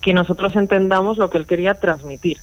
[0.00, 2.38] que nosotros entendamos lo que él quería transmitir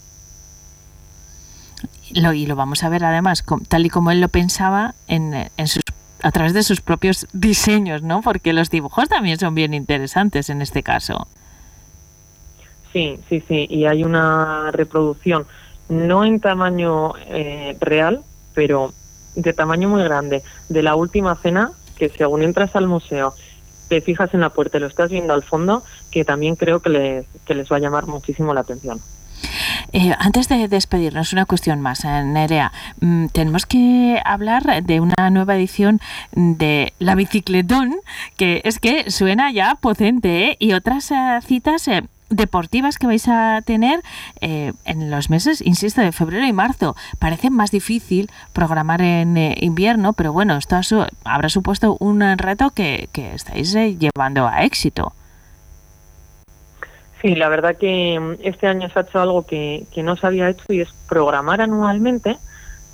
[2.22, 5.34] lo, y lo vamos a ver además tal y como él lo pensaba en,
[5.68, 5.84] sus
[6.22, 8.22] a través de sus propios diseños, ¿no?
[8.22, 11.28] Porque los dibujos también son bien interesantes en este caso.
[12.92, 15.46] Sí, sí, sí, y hay una reproducción,
[15.90, 18.24] no en tamaño eh, real,
[18.56, 18.94] pero
[19.36, 23.36] de tamaño muy grande, de la última cena, que según entras al museo,
[23.90, 26.90] te fijas en la puerta y lo estás viendo al fondo, que también creo que
[26.90, 29.00] les, que les va a llamar muchísimo la atención.
[29.94, 32.72] Eh, antes de despedirnos, una cuestión más, eh, Nerea.
[33.00, 36.00] Mm, tenemos que hablar de una nueva edición
[36.34, 37.96] de La Bicicletón,
[38.38, 40.58] que es que suena ya potente, ¿eh?
[40.60, 41.12] y otras
[41.46, 41.90] citas
[42.30, 44.02] deportivas que vais a tener
[44.42, 46.96] en los meses, insisto, de febrero y marzo.
[47.20, 50.80] Parece más difícil programar en invierno, pero bueno, esto
[51.24, 55.14] habrá supuesto un reto que, que estáis llevando a éxito.
[57.26, 60.48] Sí, la verdad que mm, este año se ha hecho algo que, no se había
[60.48, 62.38] hecho y es programar anualmente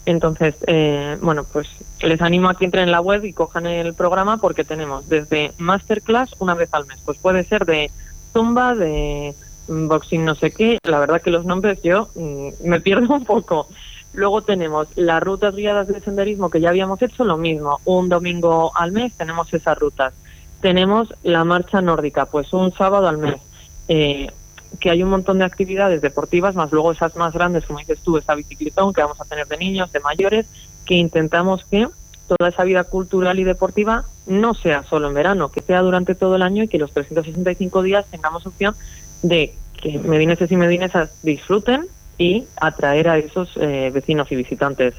[0.06, 1.68] Entonces, eh, bueno, pues
[2.02, 5.52] les animo a que entren en la web y cojan el programa porque tenemos desde
[5.58, 7.00] masterclass una vez al mes.
[7.04, 7.92] Pues puede ser de
[8.32, 9.36] zumba, de
[9.68, 10.78] boxing no sé qué.
[10.84, 13.68] La verdad que los nombres yo mm, me pierdo un poco.
[14.14, 17.82] Luego tenemos las rutas guiadas de senderismo que ya habíamos hecho, lo mismo.
[17.84, 20.14] Un domingo al mes tenemos esas rutas.
[20.62, 23.42] Tenemos la marcha nórdica, pues un sábado al mes.
[23.94, 24.32] Eh,
[24.80, 28.18] que hay un montón de actividades deportivas, más luego esas más grandes, como dices tú,
[28.18, 30.46] esa bicicletón que vamos a tener de niños, de mayores,
[30.86, 31.90] que intentamos que
[32.26, 36.38] toda esa vida cultural y deportiva no sea solo en verano, que sea durante todo
[36.38, 38.76] el año y que los 365 días tengamos opción
[39.24, 41.88] de que medineses y medinesas disfruten
[42.18, 44.94] y atraer a esos eh, vecinos y visitantes.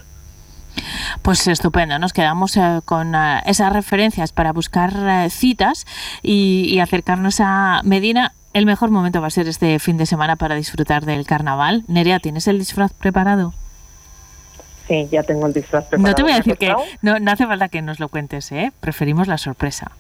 [1.23, 5.87] Pues estupendo, nos quedamos eh, con eh, esas referencias para buscar eh, citas
[6.23, 8.33] y, y acercarnos a Medina.
[8.53, 11.85] El mejor momento va a ser este fin de semana para disfrutar del carnaval.
[11.89, 13.55] Nerea, ¿tienes el disfraz preparado?
[14.89, 16.11] Sí, ya tengo el disfraz preparado.
[16.11, 18.09] No te voy a ¿Me ha decir que no, no hace falta que nos lo
[18.09, 18.73] cuentes, ¿eh?
[18.81, 19.93] Preferimos la sorpresa.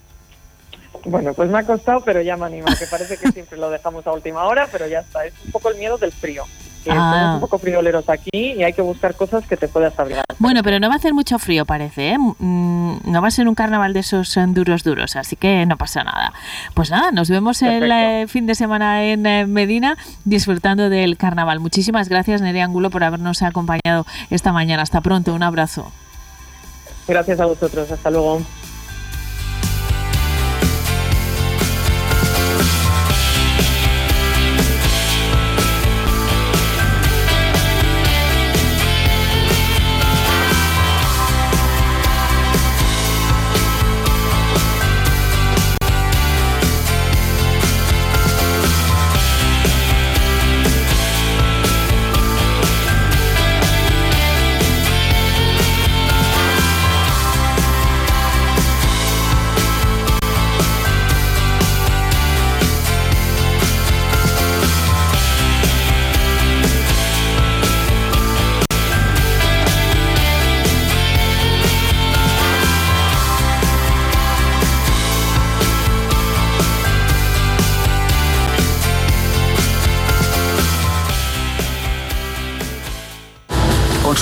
[1.04, 4.06] Bueno, pues me ha costado, pero ya me anima, que parece que siempre lo dejamos
[4.06, 5.24] a última hora, pero ya está.
[5.24, 6.44] Es un poco el miedo del frío.
[6.84, 6.94] Que Ah.
[7.20, 10.24] somos un poco frioleros aquí y hay que buscar cosas que te puedas abrigar.
[10.38, 12.18] Bueno, pero no va a hacer mucho frío, parece, ¿eh?
[12.18, 12.72] Mm,
[13.04, 16.02] No va a ser un carnaval de esos eh, duros, duros, así que no pasa
[16.04, 16.32] nada.
[16.74, 21.60] Pues nada, nos vemos el eh, fin de semana en eh, Medina disfrutando del carnaval.
[21.60, 24.82] Muchísimas gracias, Nerea Angulo, por habernos acompañado esta mañana.
[24.82, 25.90] Hasta pronto, un abrazo.
[27.08, 27.90] Gracias a vosotros.
[27.90, 28.40] Hasta luego.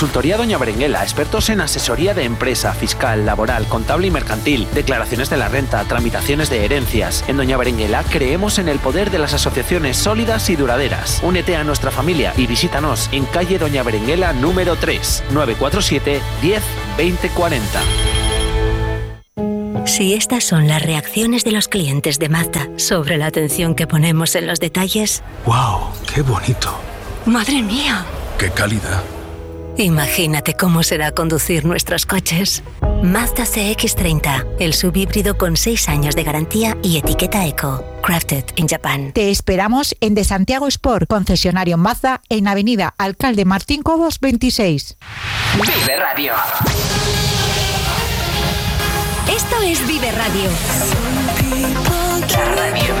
[0.01, 5.37] Consultoría Doña Berenguela, expertos en asesoría de empresa, fiscal, laboral, contable y mercantil, declaraciones de
[5.37, 7.23] la renta, tramitaciones de herencias.
[7.27, 11.21] En Doña Berenguela creemos en el poder de las asociaciones sólidas y duraderas.
[11.21, 16.63] Únete a nuestra familia y visítanos en calle Doña Berenguela número 3, 947 10
[16.97, 17.81] 20 40.
[19.85, 24.33] Si estas son las reacciones de los clientes de Mazda sobre la atención que ponemos
[24.33, 25.91] en los detalles, ¡Wow!
[26.11, 26.73] ¡Qué bonito!
[27.27, 28.03] ¡madre mía!
[28.39, 29.03] ¡Qué calidad!
[29.77, 32.63] Imagínate cómo será conducir nuestros coches.
[33.01, 37.83] Mazda CX30, el subhíbrido con 6 años de garantía y etiqueta eco.
[38.03, 39.11] Crafted in Japan.
[39.13, 44.97] Te esperamos en De Santiago Sport, concesionario Mazda, en Avenida Alcalde Martín Cobos 26.
[45.55, 46.33] Vive Radio.
[49.35, 50.49] Esto es Vive Radio.
[52.31, 53.00] La radio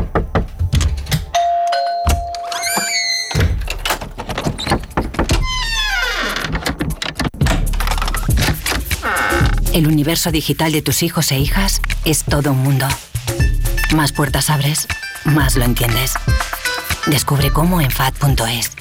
[9.73, 12.85] El universo digital de tus hijos e hijas es todo un mundo.
[13.95, 14.85] Más puertas abres,
[15.23, 16.13] más lo entiendes.
[17.05, 18.71] Descubre cómo en FAD.es.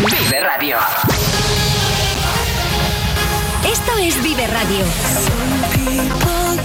[0.00, 0.76] Vive Radio.
[3.66, 4.84] Esto es Vive Radio.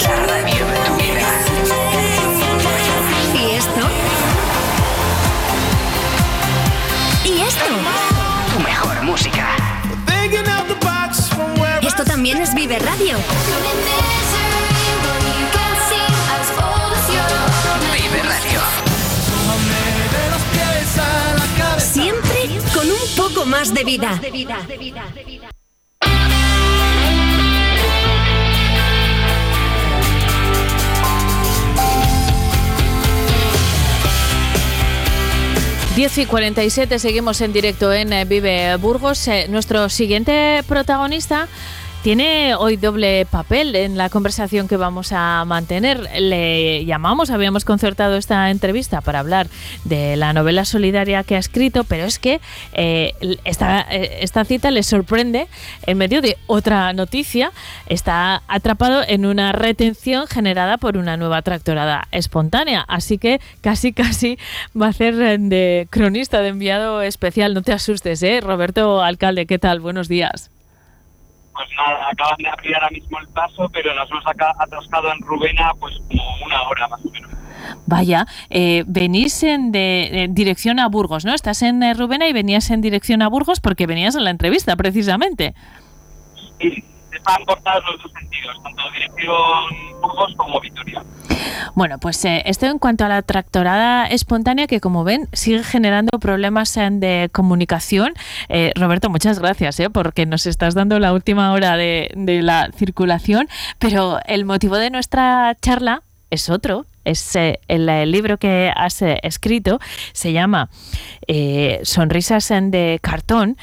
[0.01, 1.28] La radio de tu vida.
[3.36, 3.89] ¿Y esto?
[7.24, 7.66] ¿Y esto?
[8.53, 9.59] Tu mejor música.
[12.20, 13.15] También es Vive Radio.
[17.93, 18.59] Vive Radio.
[21.80, 24.20] Siempre con un poco más de vida.
[35.95, 39.26] Diez y 47, seguimos en directo en eh, Vive Burgos.
[39.30, 41.47] Eh, nuestro siguiente protagonista
[42.02, 46.08] tiene hoy doble papel en la conversación que vamos a mantener.
[46.20, 49.47] Le llamamos, habíamos concertado esta entrevista para hablar
[49.84, 52.39] de la novela solidaria que ha escrito, pero es que
[52.74, 55.47] eh, esta, eh, esta cita le sorprende
[55.86, 57.52] en medio de otra noticia.
[57.88, 64.38] Está atrapado en una retención generada por una nueva tractorada espontánea, así que casi casi
[64.80, 67.54] va a ser de cronista, de enviado especial.
[67.54, 68.39] No te asustes, ¿eh?
[68.41, 69.82] Roberto Alcalde, ¿qué tal?
[69.82, 70.50] Buenos días.
[71.54, 75.20] Pues nada, acaban de abrir ahora mismo el paso, pero nos hemos acá atascado en
[75.22, 77.30] Rubena pues como una hora más o menos.
[77.86, 81.34] Vaya, eh, venís en de, en dirección a Burgos, ¿no?
[81.34, 84.76] Estás en eh, Rubena y venías en dirección a Burgos porque venías a la entrevista,
[84.76, 85.54] precisamente.
[86.60, 91.03] Y están cortados los dos sentidos, tanto dirección Burgos como Vitoria.
[91.76, 96.20] Bueno, pues eh, esto en cuanto a la tractorada espontánea que como ven sigue generando
[96.20, 98.14] problemas de comunicación.
[98.49, 102.70] Eh, Roberto, muchas gracias eh, porque nos estás dando la última hora de, de la
[102.76, 103.47] circulación,
[103.78, 106.86] pero el motivo de nuestra charla es otro.
[107.05, 109.80] Es el, libro que has escrito,
[110.12, 110.70] se llama
[111.28, 113.57] eh, Sonrisas en de cartón,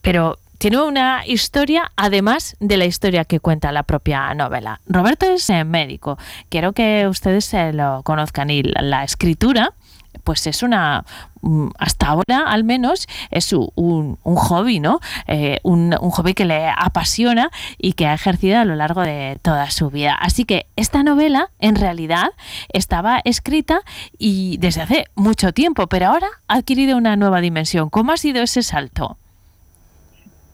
[0.00, 4.80] pero tiene una historia además de la historia que cuenta la propia novela.
[4.86, 9.72] Roberto es eh, médico, quiero que ustedes eh, lo conozcan y la, escritura
[10.24, 11.04] pues es una,
[11.42, 15.00] mm, hasta ahora al menos, es un, un hobby, ¿no?
[15.26, 19.38] Eh, un, un hobby que le apasiona y que ha ejercido a lo largo de
[19.40, 20.14] toda su vida.
[20.14, 22.30] Así que esta novela, en realidad,
[22.72, 23.82] estaba escrita
[24.18, 27.88] y desde hace mucho tiempo, pero ahora ha adquirido una nueva dimensión.
[27.88, 29.18] ¿Cómo ha sido ese salto?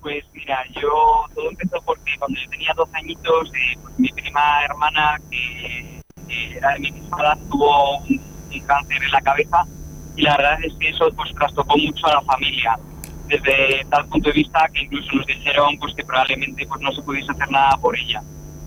[0.04, 4.62] Pues mira, yo todo empezó porque cuando yo tenía 12 añitos, eh, pues mi prima
[4.62, 8.20] hermana, que, que era de mi misma edad, tuvo un,
[8.52, 9.64] un cáncer en la cabeza
[10.14, 12.78] y la verdad es que eso pues trastocó mucho a la familia.
[13.28, 17.00] Desde tal punto de vista que incluso nos dijeron pues que probablemente pues no se
[17.00, 18.22] pudiese hacer nada por ella.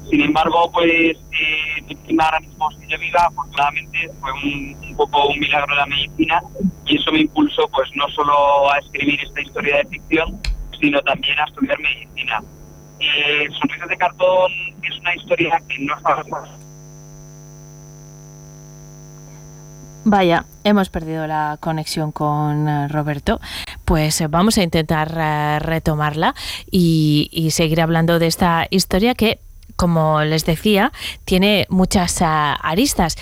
[0.09, 5.27] Sin embargo, pues eh, mi prima ahora mismo sigue viva, afortunadamente fue un, un poco
[5.27, 6.41] un milagro de la medicina
[6.83, 10.41] y eso me impulsó pues no solo a escribir esta historia de ficción,
[10.79, 12.41] sino también a estudiar medicina.
[12.99, 14.51] Eh, Sonrisas de cartón
[14.83, 16.23] es una historia que no está
[20.09, 23.41] Vaya, hemos perdido la conexión con eh, Roberto.
[23.83, 26.33] Pues eh, vamos a intentar eh, retomarla
[26.71, 29.41] y, seguir hablando de esta historia que,
[29.75, 30.93] como les decía,
[31.25, 33.17] tiene muchas aristas.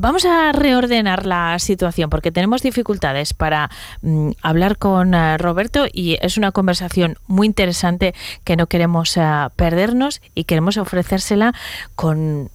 [0.00, 3.68] Vamos a reordenar la situación porque tenemos dificultades para
[4.02, 9.22] mm, hablar con eh, Roberto y es una conversación muy interesante que no queremos eh,
[9.56, 11.52] perdernos y queremos ofrecérsela
[11.96, 12.48] con,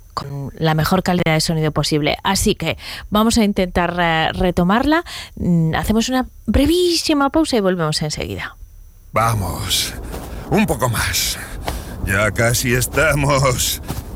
[0.57, 2.15] la mejor calidad de sonido posible.
[2.23, 2.77] Así que
[3.09, 5.03] vamos a intentar eh, retomarla.
[5.35, 8.55] Mm, Hacemos una brevísima pausa y volvemos enseguida.
[9.11, 9.93] Vamos,
[10.49, 11.37] un poco más.
[12.05, 13.81] Ya casi estamos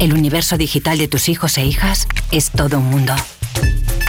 [0.00, 3.14] El universo digital de tus hijos e hijas es todo un mundo.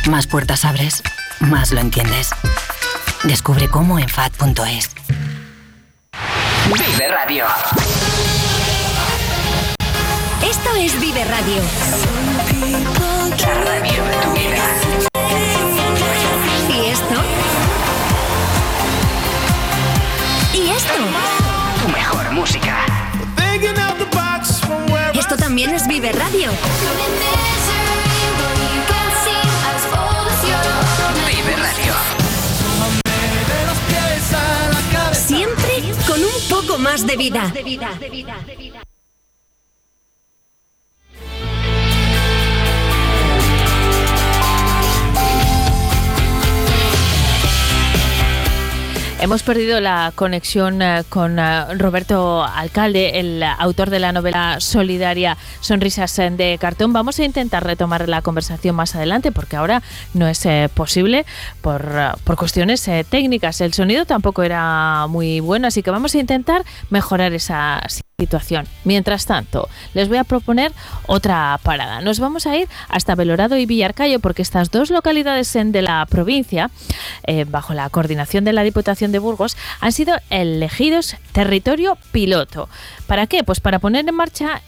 [0.09, 1.03] Más puertas abres,
[1.41, 2.29] más lo entiendes.
[3.23, 4.89] Descubre cómo en FAD.es.
[6.69, 7.45] Vive Radio.
[10.49, 11.61] Esto es Vive Radio.
[13.41, 14.63] La radio de tu vida.
[16.69, 17.21] ¿Y esto?
[20.53, 20.93] ¿Y esto?
[21.81, 23.00] Tu mejor música.
[25.51, 26.49] También es Vive Radio.
[31.27, 31.93] Vive Radio.
[35.11, 37.51] Siempre con un poco más de vida.
[49.21, 55.37] Hemos perdido la conexión eh, con eh, Roberto Alcalde, el autor de la novela solidaria
[55.59, 56.91] Sonrisas de Cartón.
[56.91, 59.83] Vamos a intentar retomar la conversación más adelante porque ahora
[60.15, 61.27] no es eh, posible
[61.61, 61.87] por,
[62.23, 63.61] por cuestiones técnicas.
[63.61, 67.79] El sonido tampoco era muy bueno, así que vamos a intentar mejorar esa
[68.21, 68.67] situación.
[68.83, 70.71] Mientras tanto, les voy a proponer
[71.07, 72.01] otra parada.
[72.01, 76.69] Nos vamos a ir hasta Belorado y Villarcayo porque estas dos localidades de la provincia,
[77.25, 82.69] eh, bajo la coordinación de la Diputación de Burgos, han sido elegidos territorio piloto.
[83.07, 83.43] ¿Para qué?
[83.43, 84.61] Pues para poner en marcha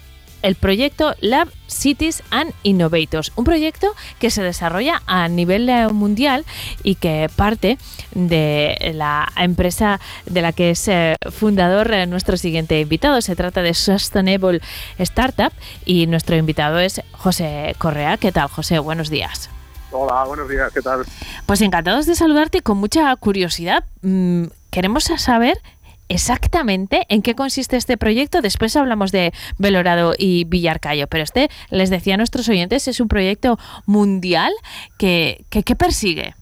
[0.44, 6.46] el proyecto Lab Cities and Innovators, un proyecto que se desarrolla a nivel eh, mundial
[6.84, 7.80] y que parte
[8.14, 13.22] de la empresa de la que es eh, fundador eh, nuestro siguiente invitado.
[13.22, 14.62] Se trata de Sustainable
[15.00, 15.52] Startup
[15.86, 18.18] y nuestro invitado es José Correa.
[18.18, 18.78] ¿Qué tal, José?
[18.80, 19.50] Buenos días.
[19.92, 21.06] Hola, buenos días, ¿qué tal?
[21.46, 23.86] Pues encantados de saludarte y con mucha curiosidad.
[24.02, 25.62] Mm, queremos saber
[26.10, 28.42] exactamente en qué consiste este proyecto.
[28.42, 33.08] Después hablamos de Belorado y Villarcayo, pero este, les decía a nuestros oyentes, es un
[33.08, 34.54] proyecto mundial
[34.98, 36.36] que, que, persigue.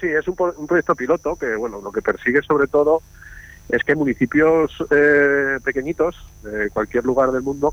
[0.00, 0.34] Sí, es un,
[0.66, 3.02] proyecto piloto que, bueno, lo que persigue sobre todo
[3.68, 7.72] es que municipios eh, pequeñitos de cualquier lugar del mundo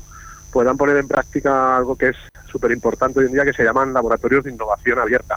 [0.52, 2.16] puedan poner en práctica algo que es
[2.50, 5.36] súper importante hoy en día, que se llaman laboratorios de innovación abierta.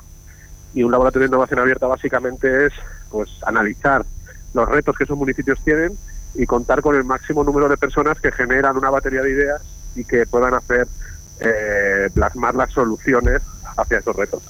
[0.73, 2.73] Y un laboratorio de innovación abierta básicamente es
[3.09, 4.05] pues analizar
[4.53, 5.97] los retos que esos municipios tienen
[6.35, 9.61] y contar con el máximo número de personas que generan una batería de ideas
[9.95, 10.87] y que puedan hacer
[11.39, 13.41] eh, plasmar las soluciones
[13.75, 14.43] hacia esos retos.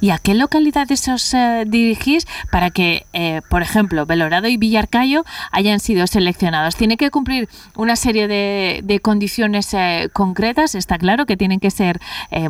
[0.00, 5.24] ¿Y a qué localidades os eh, dirigís para que, eh, por ejemplo, Belorado y Villarcayo
[5.52, 6.76] hayan sido seleccionados?
[6.76, 9.74] ¿Tiene que cumplir una serie de, de condiciones
[10.12, 10.74] concretas?
[10.74, 12.00] Está claro que tienen que ser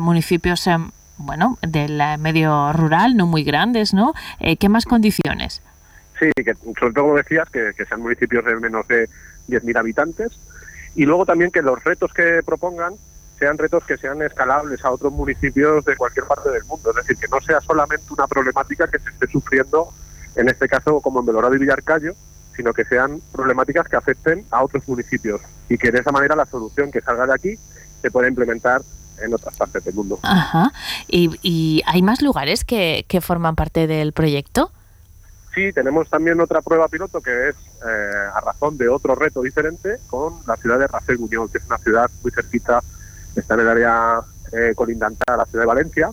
[0.01, 0.67] municipios,
[1.17, 4.13] bueno, del medio rural, no muy grandes, ¿no?
[4.59, 5.61] ¿Qué más condiciones?
[6.19, 9.09] Sí, que sobre todo, como decías, que, sean municipios de menos de
[9.49, 10.31] 10.000 habitantes
[10.95, 12.93] y luego también que los retos que propongan
[13.37, 16.91] sean retos que sean escalables a otros municipios de cualquier parte del mundo.
[16.91, 19.89] Es decir, que no sea solamente una problemática que se esté sufriendo,
[20.35, 22.13] en este caso como en Belorado y Villarcayo,
[22.55, 26.45] sino que sean problemáticas que afecten a otros municipios y que de esa manera la
[26.45, 27.55] solución que salga de aquí
[28.01, 28.81] se pueda implementar
[29.21, 30.19] en otras partes del mundo.
[30.23, 30.71] Ajá.
[31.07, 34.71] ¿Y, hay más lugares que, que forman parte del proyecto?
[35.55, 39.99] Sí, tenemos también otra prueba piloto que es eh, a razón de otro reto diferente
[40.07, 42.83] con la ciudad de Rafael Muñoz, que es una ciudad muy cerquita,
[43.37, 44.19] está en el área
[44.51, 46.11] eh, colindante a la ciudad de Valencia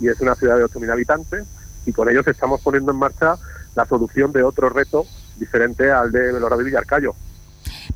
[0.00, 1.44] y es una ciudad de 8.000 habitantes
[1.86, 3.36] y con ellos estamos poniendo en marcha
[3.76, 7.14] la solución de otro reto diferente al de Belorado y Villarcayo,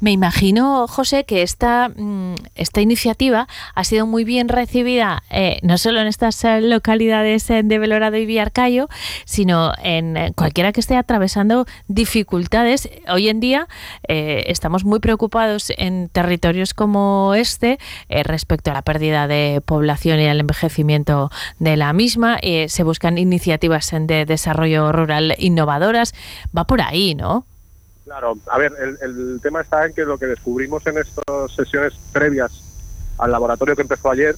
[0.01, 5.79] me imagino, José, que esta, mm, esta iniciativa ha sido muy bien recibida eh, no
[5.79, 8.89] solo en estas eh, localidades eh, de Belorado y Villarcayo,
[9.25, 12.89] sino en cualquiera que esté atravesando dificultades.
[13.09, 13.69] Hoy en día
[14.07, 17.79] estamos muy preocupados en territorios como este
[18.09, 22.39] respecto a la pérdida de población y al envejecimiento de la misma.
[22.69, 26.15] se buscan iniciativas de desarrollo rural innovadoras.
[26.57, 27.47] Va por ahí, ¿no?
[28.05, 32.53] Claro, a ver, el, tema está en que lo que descubrimos en estas sesiones previas
[33.17, 34.37] al laboratorio que empezó ayer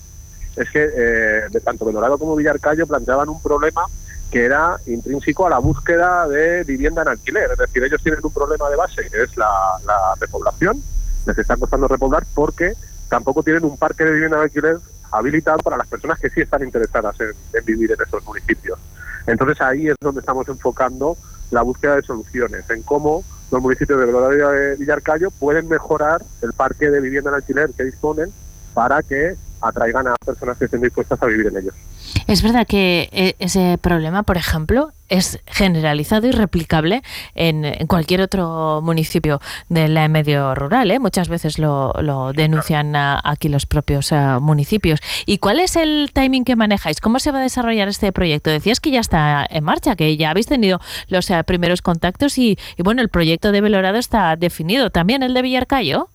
[0.54, 3.82] es que eh, tanto Belorado como Villarcayo planteaban un problema
[4.30, 7.50] que era intrínseco a la búsqueda de vivienda en alquiler.
[7.50, 9.78] Es decir, ellos tienen un problema de base que es la,
[10.20, 10.80] repoblación,
[11.26, 12.72] les está costando repoblar porque
[13.08, 14.78] tampoco tienen un parque de vivienda en alquiler
[15.10, 18.78] habilitado para las personas que sí están interesadas en, en vivir en esos municipios.
[19.26, 21.16] Entonces ahí es donde estamos enfocando
[21.50, 26.90] la búsqueda de soluciones, en cómo los municipios de de Villarcayo pueden mejorar el parque
[26.90, 28.32] de vivienda en alquiler que disponen
[28.74, 31.74] para que atraigan a personas que estén dispuestas a vivir en ellos.
[32.26, 37.02] Es verdad que eh, ese problema, por ejemplo, es generalizado y replicable
[37.34, 40.90] en, cualquier otro municipio del medio rural.
[40.90, 40.98] ¿eh?
[40.98, 41.92] Muchas veces lo,
[42.34, 45.00] denuncian aquí los propios eh, municipios.
[45.24, 47.00] ¿Y cuál es el timing que manejáis?
[47.00, 48.50] ¿Cómo se va a desarrollar este proyecto?
[48.50, 52.82] Decías que ya está en marcha, que ya habéis tenido los primeros contactos y, y,
[52.82, 54.90] bueno, el proyecto de Belorado está definido.
[54.90, 56.08] ¿También el de Villarcayo?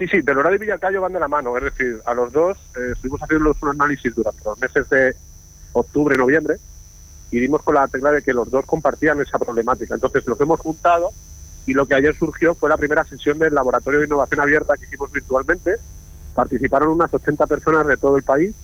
[0.00, 2.92] Sí, sí, Belorado y Villacayo van de la mano, es decir, a los dos eh,
[2.92, 5.14] estuvimos haciendo un análisis durante los meses de
[5.74, 6.56] octubre noviembre
[7.30, 9.92] y dimos con la tecla de que los dos compartían esa problemática.
[9.94, 11.10] Entonces los hemos juntado
[11.66, 14.86] y lo que ayer surgió fue la primera sesión del Laboratorio de Innovación Abierta que
[14.86, 15.76] hicimos virtualmente.
[16.34, 18.54] Participaron unas 80 personas de todo el país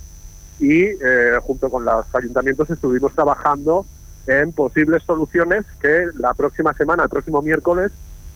[0.58, 3.84] y eh, junto con los ayuntamientos estuvimos trabajando
[4.26, 7.92] en posibles soluciones que la próxima semana, el próximo miércoles,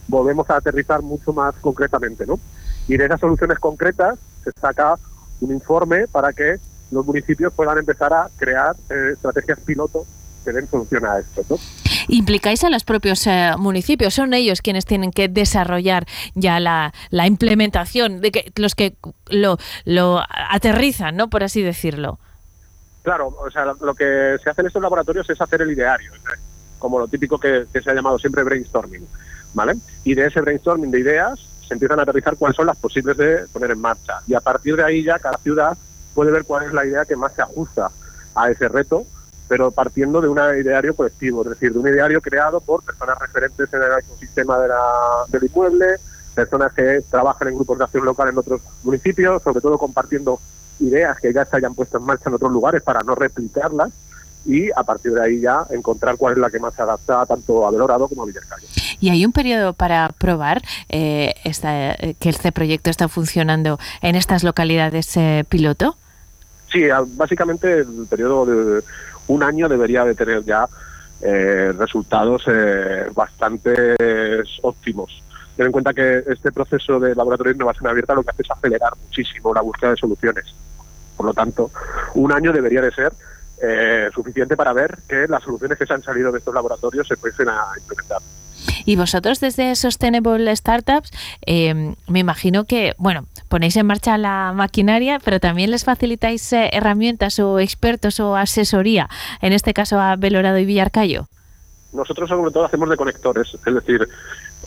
[0.07, 2.39] volvemos a aterrizar mucho más concretamente, ¿no?
[2.87, 4.95] Y de esas soluciones concretas se saca
[5.39, 6.57] un informe para que
[6.91, 10.05] los municipios puedan empezar a crear eh, estrategias piloto
[10.43, 11.59] que den solución a esto.
[12.07, 17.27] implicáis a los propios eh, municipios, son ellos quienes tienen que desarrollar ya la, la
[17.27, 18.95] implementación, de que los que
[19.29, 21.29] lo, lo aterrizan, ¿no?
[21.29, 22.19] Por así decirlo.
[23.03, 26.11] Claro, o sea, lo que se hace en estos laboratorios es hacer el ideario,
[26.77, 29.07] como lo típico que, que se ha llamado siempre brainstorming,
[29.53, 29.75] ¿vale?
[30.03, 31.39] Y de ese brainstorming de ideas
[31.71, 34.19] se empiezan a aterrizar cuáles son las posibles de poner en marcha.
[34.27, 35.77] Y a partir de ahí ya cada ciudad
[36.13, 37.89] puede ver cuál es la idea que más se ajusta
[38.35, 39.05] a ese reto,
[39.47, 43.73] pero partiendo de un ideario colectivo, es decir, de un ideario creado por personas referentes
[43.73, 44.59] en el ecosistema
[45.29, 45.95] del inmueble,
[46.35, 50.41] personas que trabajan en grupos de acción local en otros municipios, sobre todo compartiendo
[50.81, 53.93] ideas que ya se hayan puesto en marcha en otros lugares para no replicarlas
[54.45, 57.65] y a partir de ahí ya encontrar cuál es la que más se adapta tanto
[57.65, 58.67] a Belorado como a Villarcayo.
[58.99, 64.15] ¿Y hay un periodo para probar eh, esta, eh, que este proyecto está funcionando en
[64.15, 65.95] estas localidades eh, piloto?
[66.71, 66.83] Sí,
[67.15, 68.83] básicamente el periodo de
[69.27, 70.67] un año debería de tener ya
[71.21, 73.95] eh, resultados eh, bastante
[74.61, 75.23] óptimos.
[75.55, 78.51] Ten en cuenta que este proceso de laboratorio de innovación abierta lo que hace es
[78.51, 80.45] acelerar muchísimo la búsqueda de soluciones.
[81.17, 81.69] Por lo tanto,
[82.15, 83.11] un año debería de ser
[83.61, 87.17] eh, suficiente para ver que las soluciones que se han salido de estos laboratorios se
[87.17, 87.47] pueden
[87.77, 88.21] implementar.
[88.85, 91.11] Y vosotros desde Sustainable Startups,
[91.45, 96.69] eh, me imagino que, bueno, ponéis en marcha la maquinaria, pero también les facilitáis eh,
[96.73, 99.09] herramientas o expertos o asesoría,
[99.41, 101.27] en este caso a Belorado y Villarcayo.
[101.93, 104.07] Nosotros sobre todo hacemos de conectores, es decir,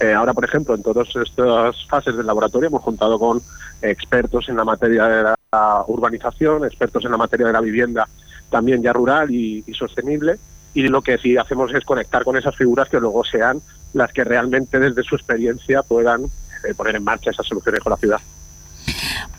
[0.01, 3.40] eh, ahora por ejemplo en todas estas fases del laboratorio hemos contado con
[3.80, 8.07] expertos en la materia de la urbanización, expertos en la materia de la vivienda
[8.51, 10.36] también ya rural y, y sostenible,
[10.74, 13.61] y lo que sí hacemos es conectar con esas figuras que luego sean
[13.92, 17.97] las que realmente desde su experiencia puedan eh, poner en marcha esas soluciones con la
[17.97, 18.20] ciudad.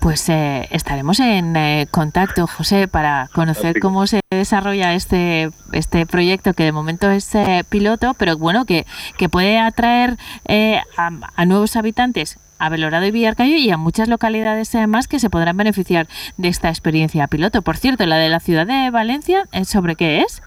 [0.00, 6.54] Pues eh, estaremos en eh, contacto, José, para conocer cómo se desarrolla este, este proyecto
[6.54, 8.86] que de momento es eh, piloto, pero bueno, que,
[9.18, 14.08] que puede atraer eh, a, a nuevos habitantes a Belorado y Villarcayo y a muchas
[14.08, 17.62] localidades eh, más que se podrán beneficiar de esta experiencia piloto.
[17.62, 20.42] Por cierto, la de la ciudad de Valencia, ¿eh, ¿sobre qué es?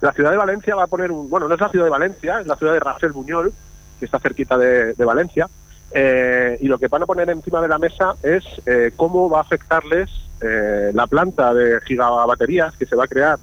[0.00, 2.40] La ciudad de Valencia va a poner un, bueno, no es la ciudad de Valencia,
[2.40, 3.52] es la ciudad de Rafael Buñol,
[3.98, 5.48] que está cerquita de, Valencia,
[5.90, 9.38] eh, y lo que van a poner encima de la mesa es eh, cómo va
[9.38, 10.08] a afectarles
[10.40, 13.38] eh, la planta de gigabaterías que se va a crear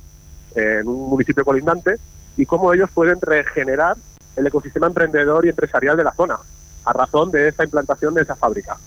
[0.56, 1.96] en un municipio colindante
[2.38, 3.98] y cómo ellos pueden regenerar
[4.38, 6.38] el ecosistema emprendedor y empresarial de la zona
[6.86, 8.78] a razón de esta implantación de esa fábrica.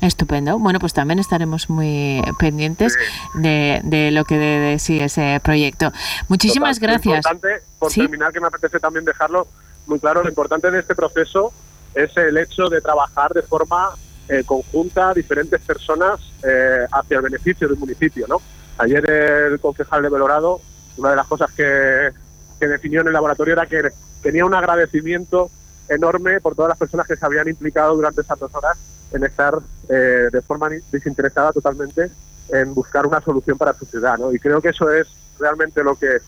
[0.00, 0.58] Estupendo.
[0.58, 2.96] Bueno, pues también estaremos muy pendientes
[3.34, 5.92] de, de lo que de, de sí ese proyecto.
[6.28, 7.16] Muchísimas Total, lo gracias.
[7.16, 8.00] importante, por ¿Sí?
[8.00, 9.46] terminar, que me apetece también dejarlo
[9.86, 11.52] muy claro, lo importante de este proceso
[11.94, 13.90] es el hecho de trabajar de forma
[14.28, 18.26] eh, conjunta diferentes personas eh, hacia el beneficio del municipio.
[18.28, 18.42] ¿no?
[18.78, 20.60] Ayer el concejal de Belorado,
[20.96, 22.10] una de las cosas que,
[22.58, 23.90] que definió en el laboratorio era que
[24.22, 25.50] tenía un agradecimiento
[25.88, 28.76] enorme por todas las personas que se habían implicado durante esas dos horas
[29.12, 29.58] en estar
[29.88, 32.10] eh, de forma desinteresada totalmente
[32.48, 34.18] en buscar una solución para su ciudad.
[34.18, 34.32] ¿no?
[34.32, 35.06] Y creo que eso es
[35.38, 36.18] realmente lo que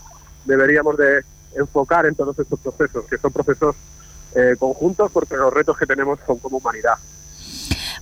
[0.45, 3.77] deberíamos de enfocar en todos estos procesos, que son procesos
[4.35, 6.97] eh, conjuntos porque los retos que tenemos son como humanidad.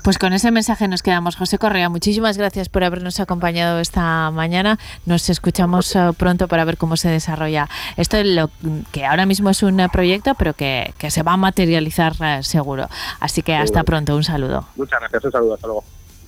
[0.05, 1.35] Pues con ese mensaje nos quedamos.
[1.35, 4.79] José Correa, muchísimas gracias por habernos acompañado esta mañana.
[5.07, 8.51] Nos escuchamos eh, pronto para ver cómo se desarrolla esto, lo,
[8.93, 12.87] que ahora mismo es un proyecto, pero que, que se va a materializar eh, seguro.
[13.19, 14.15] Así que hasta pronto.
[14.15, 14.67] Un saludo.
[14.77, 15.85] Muchas gracias, un saludo, hasta luego.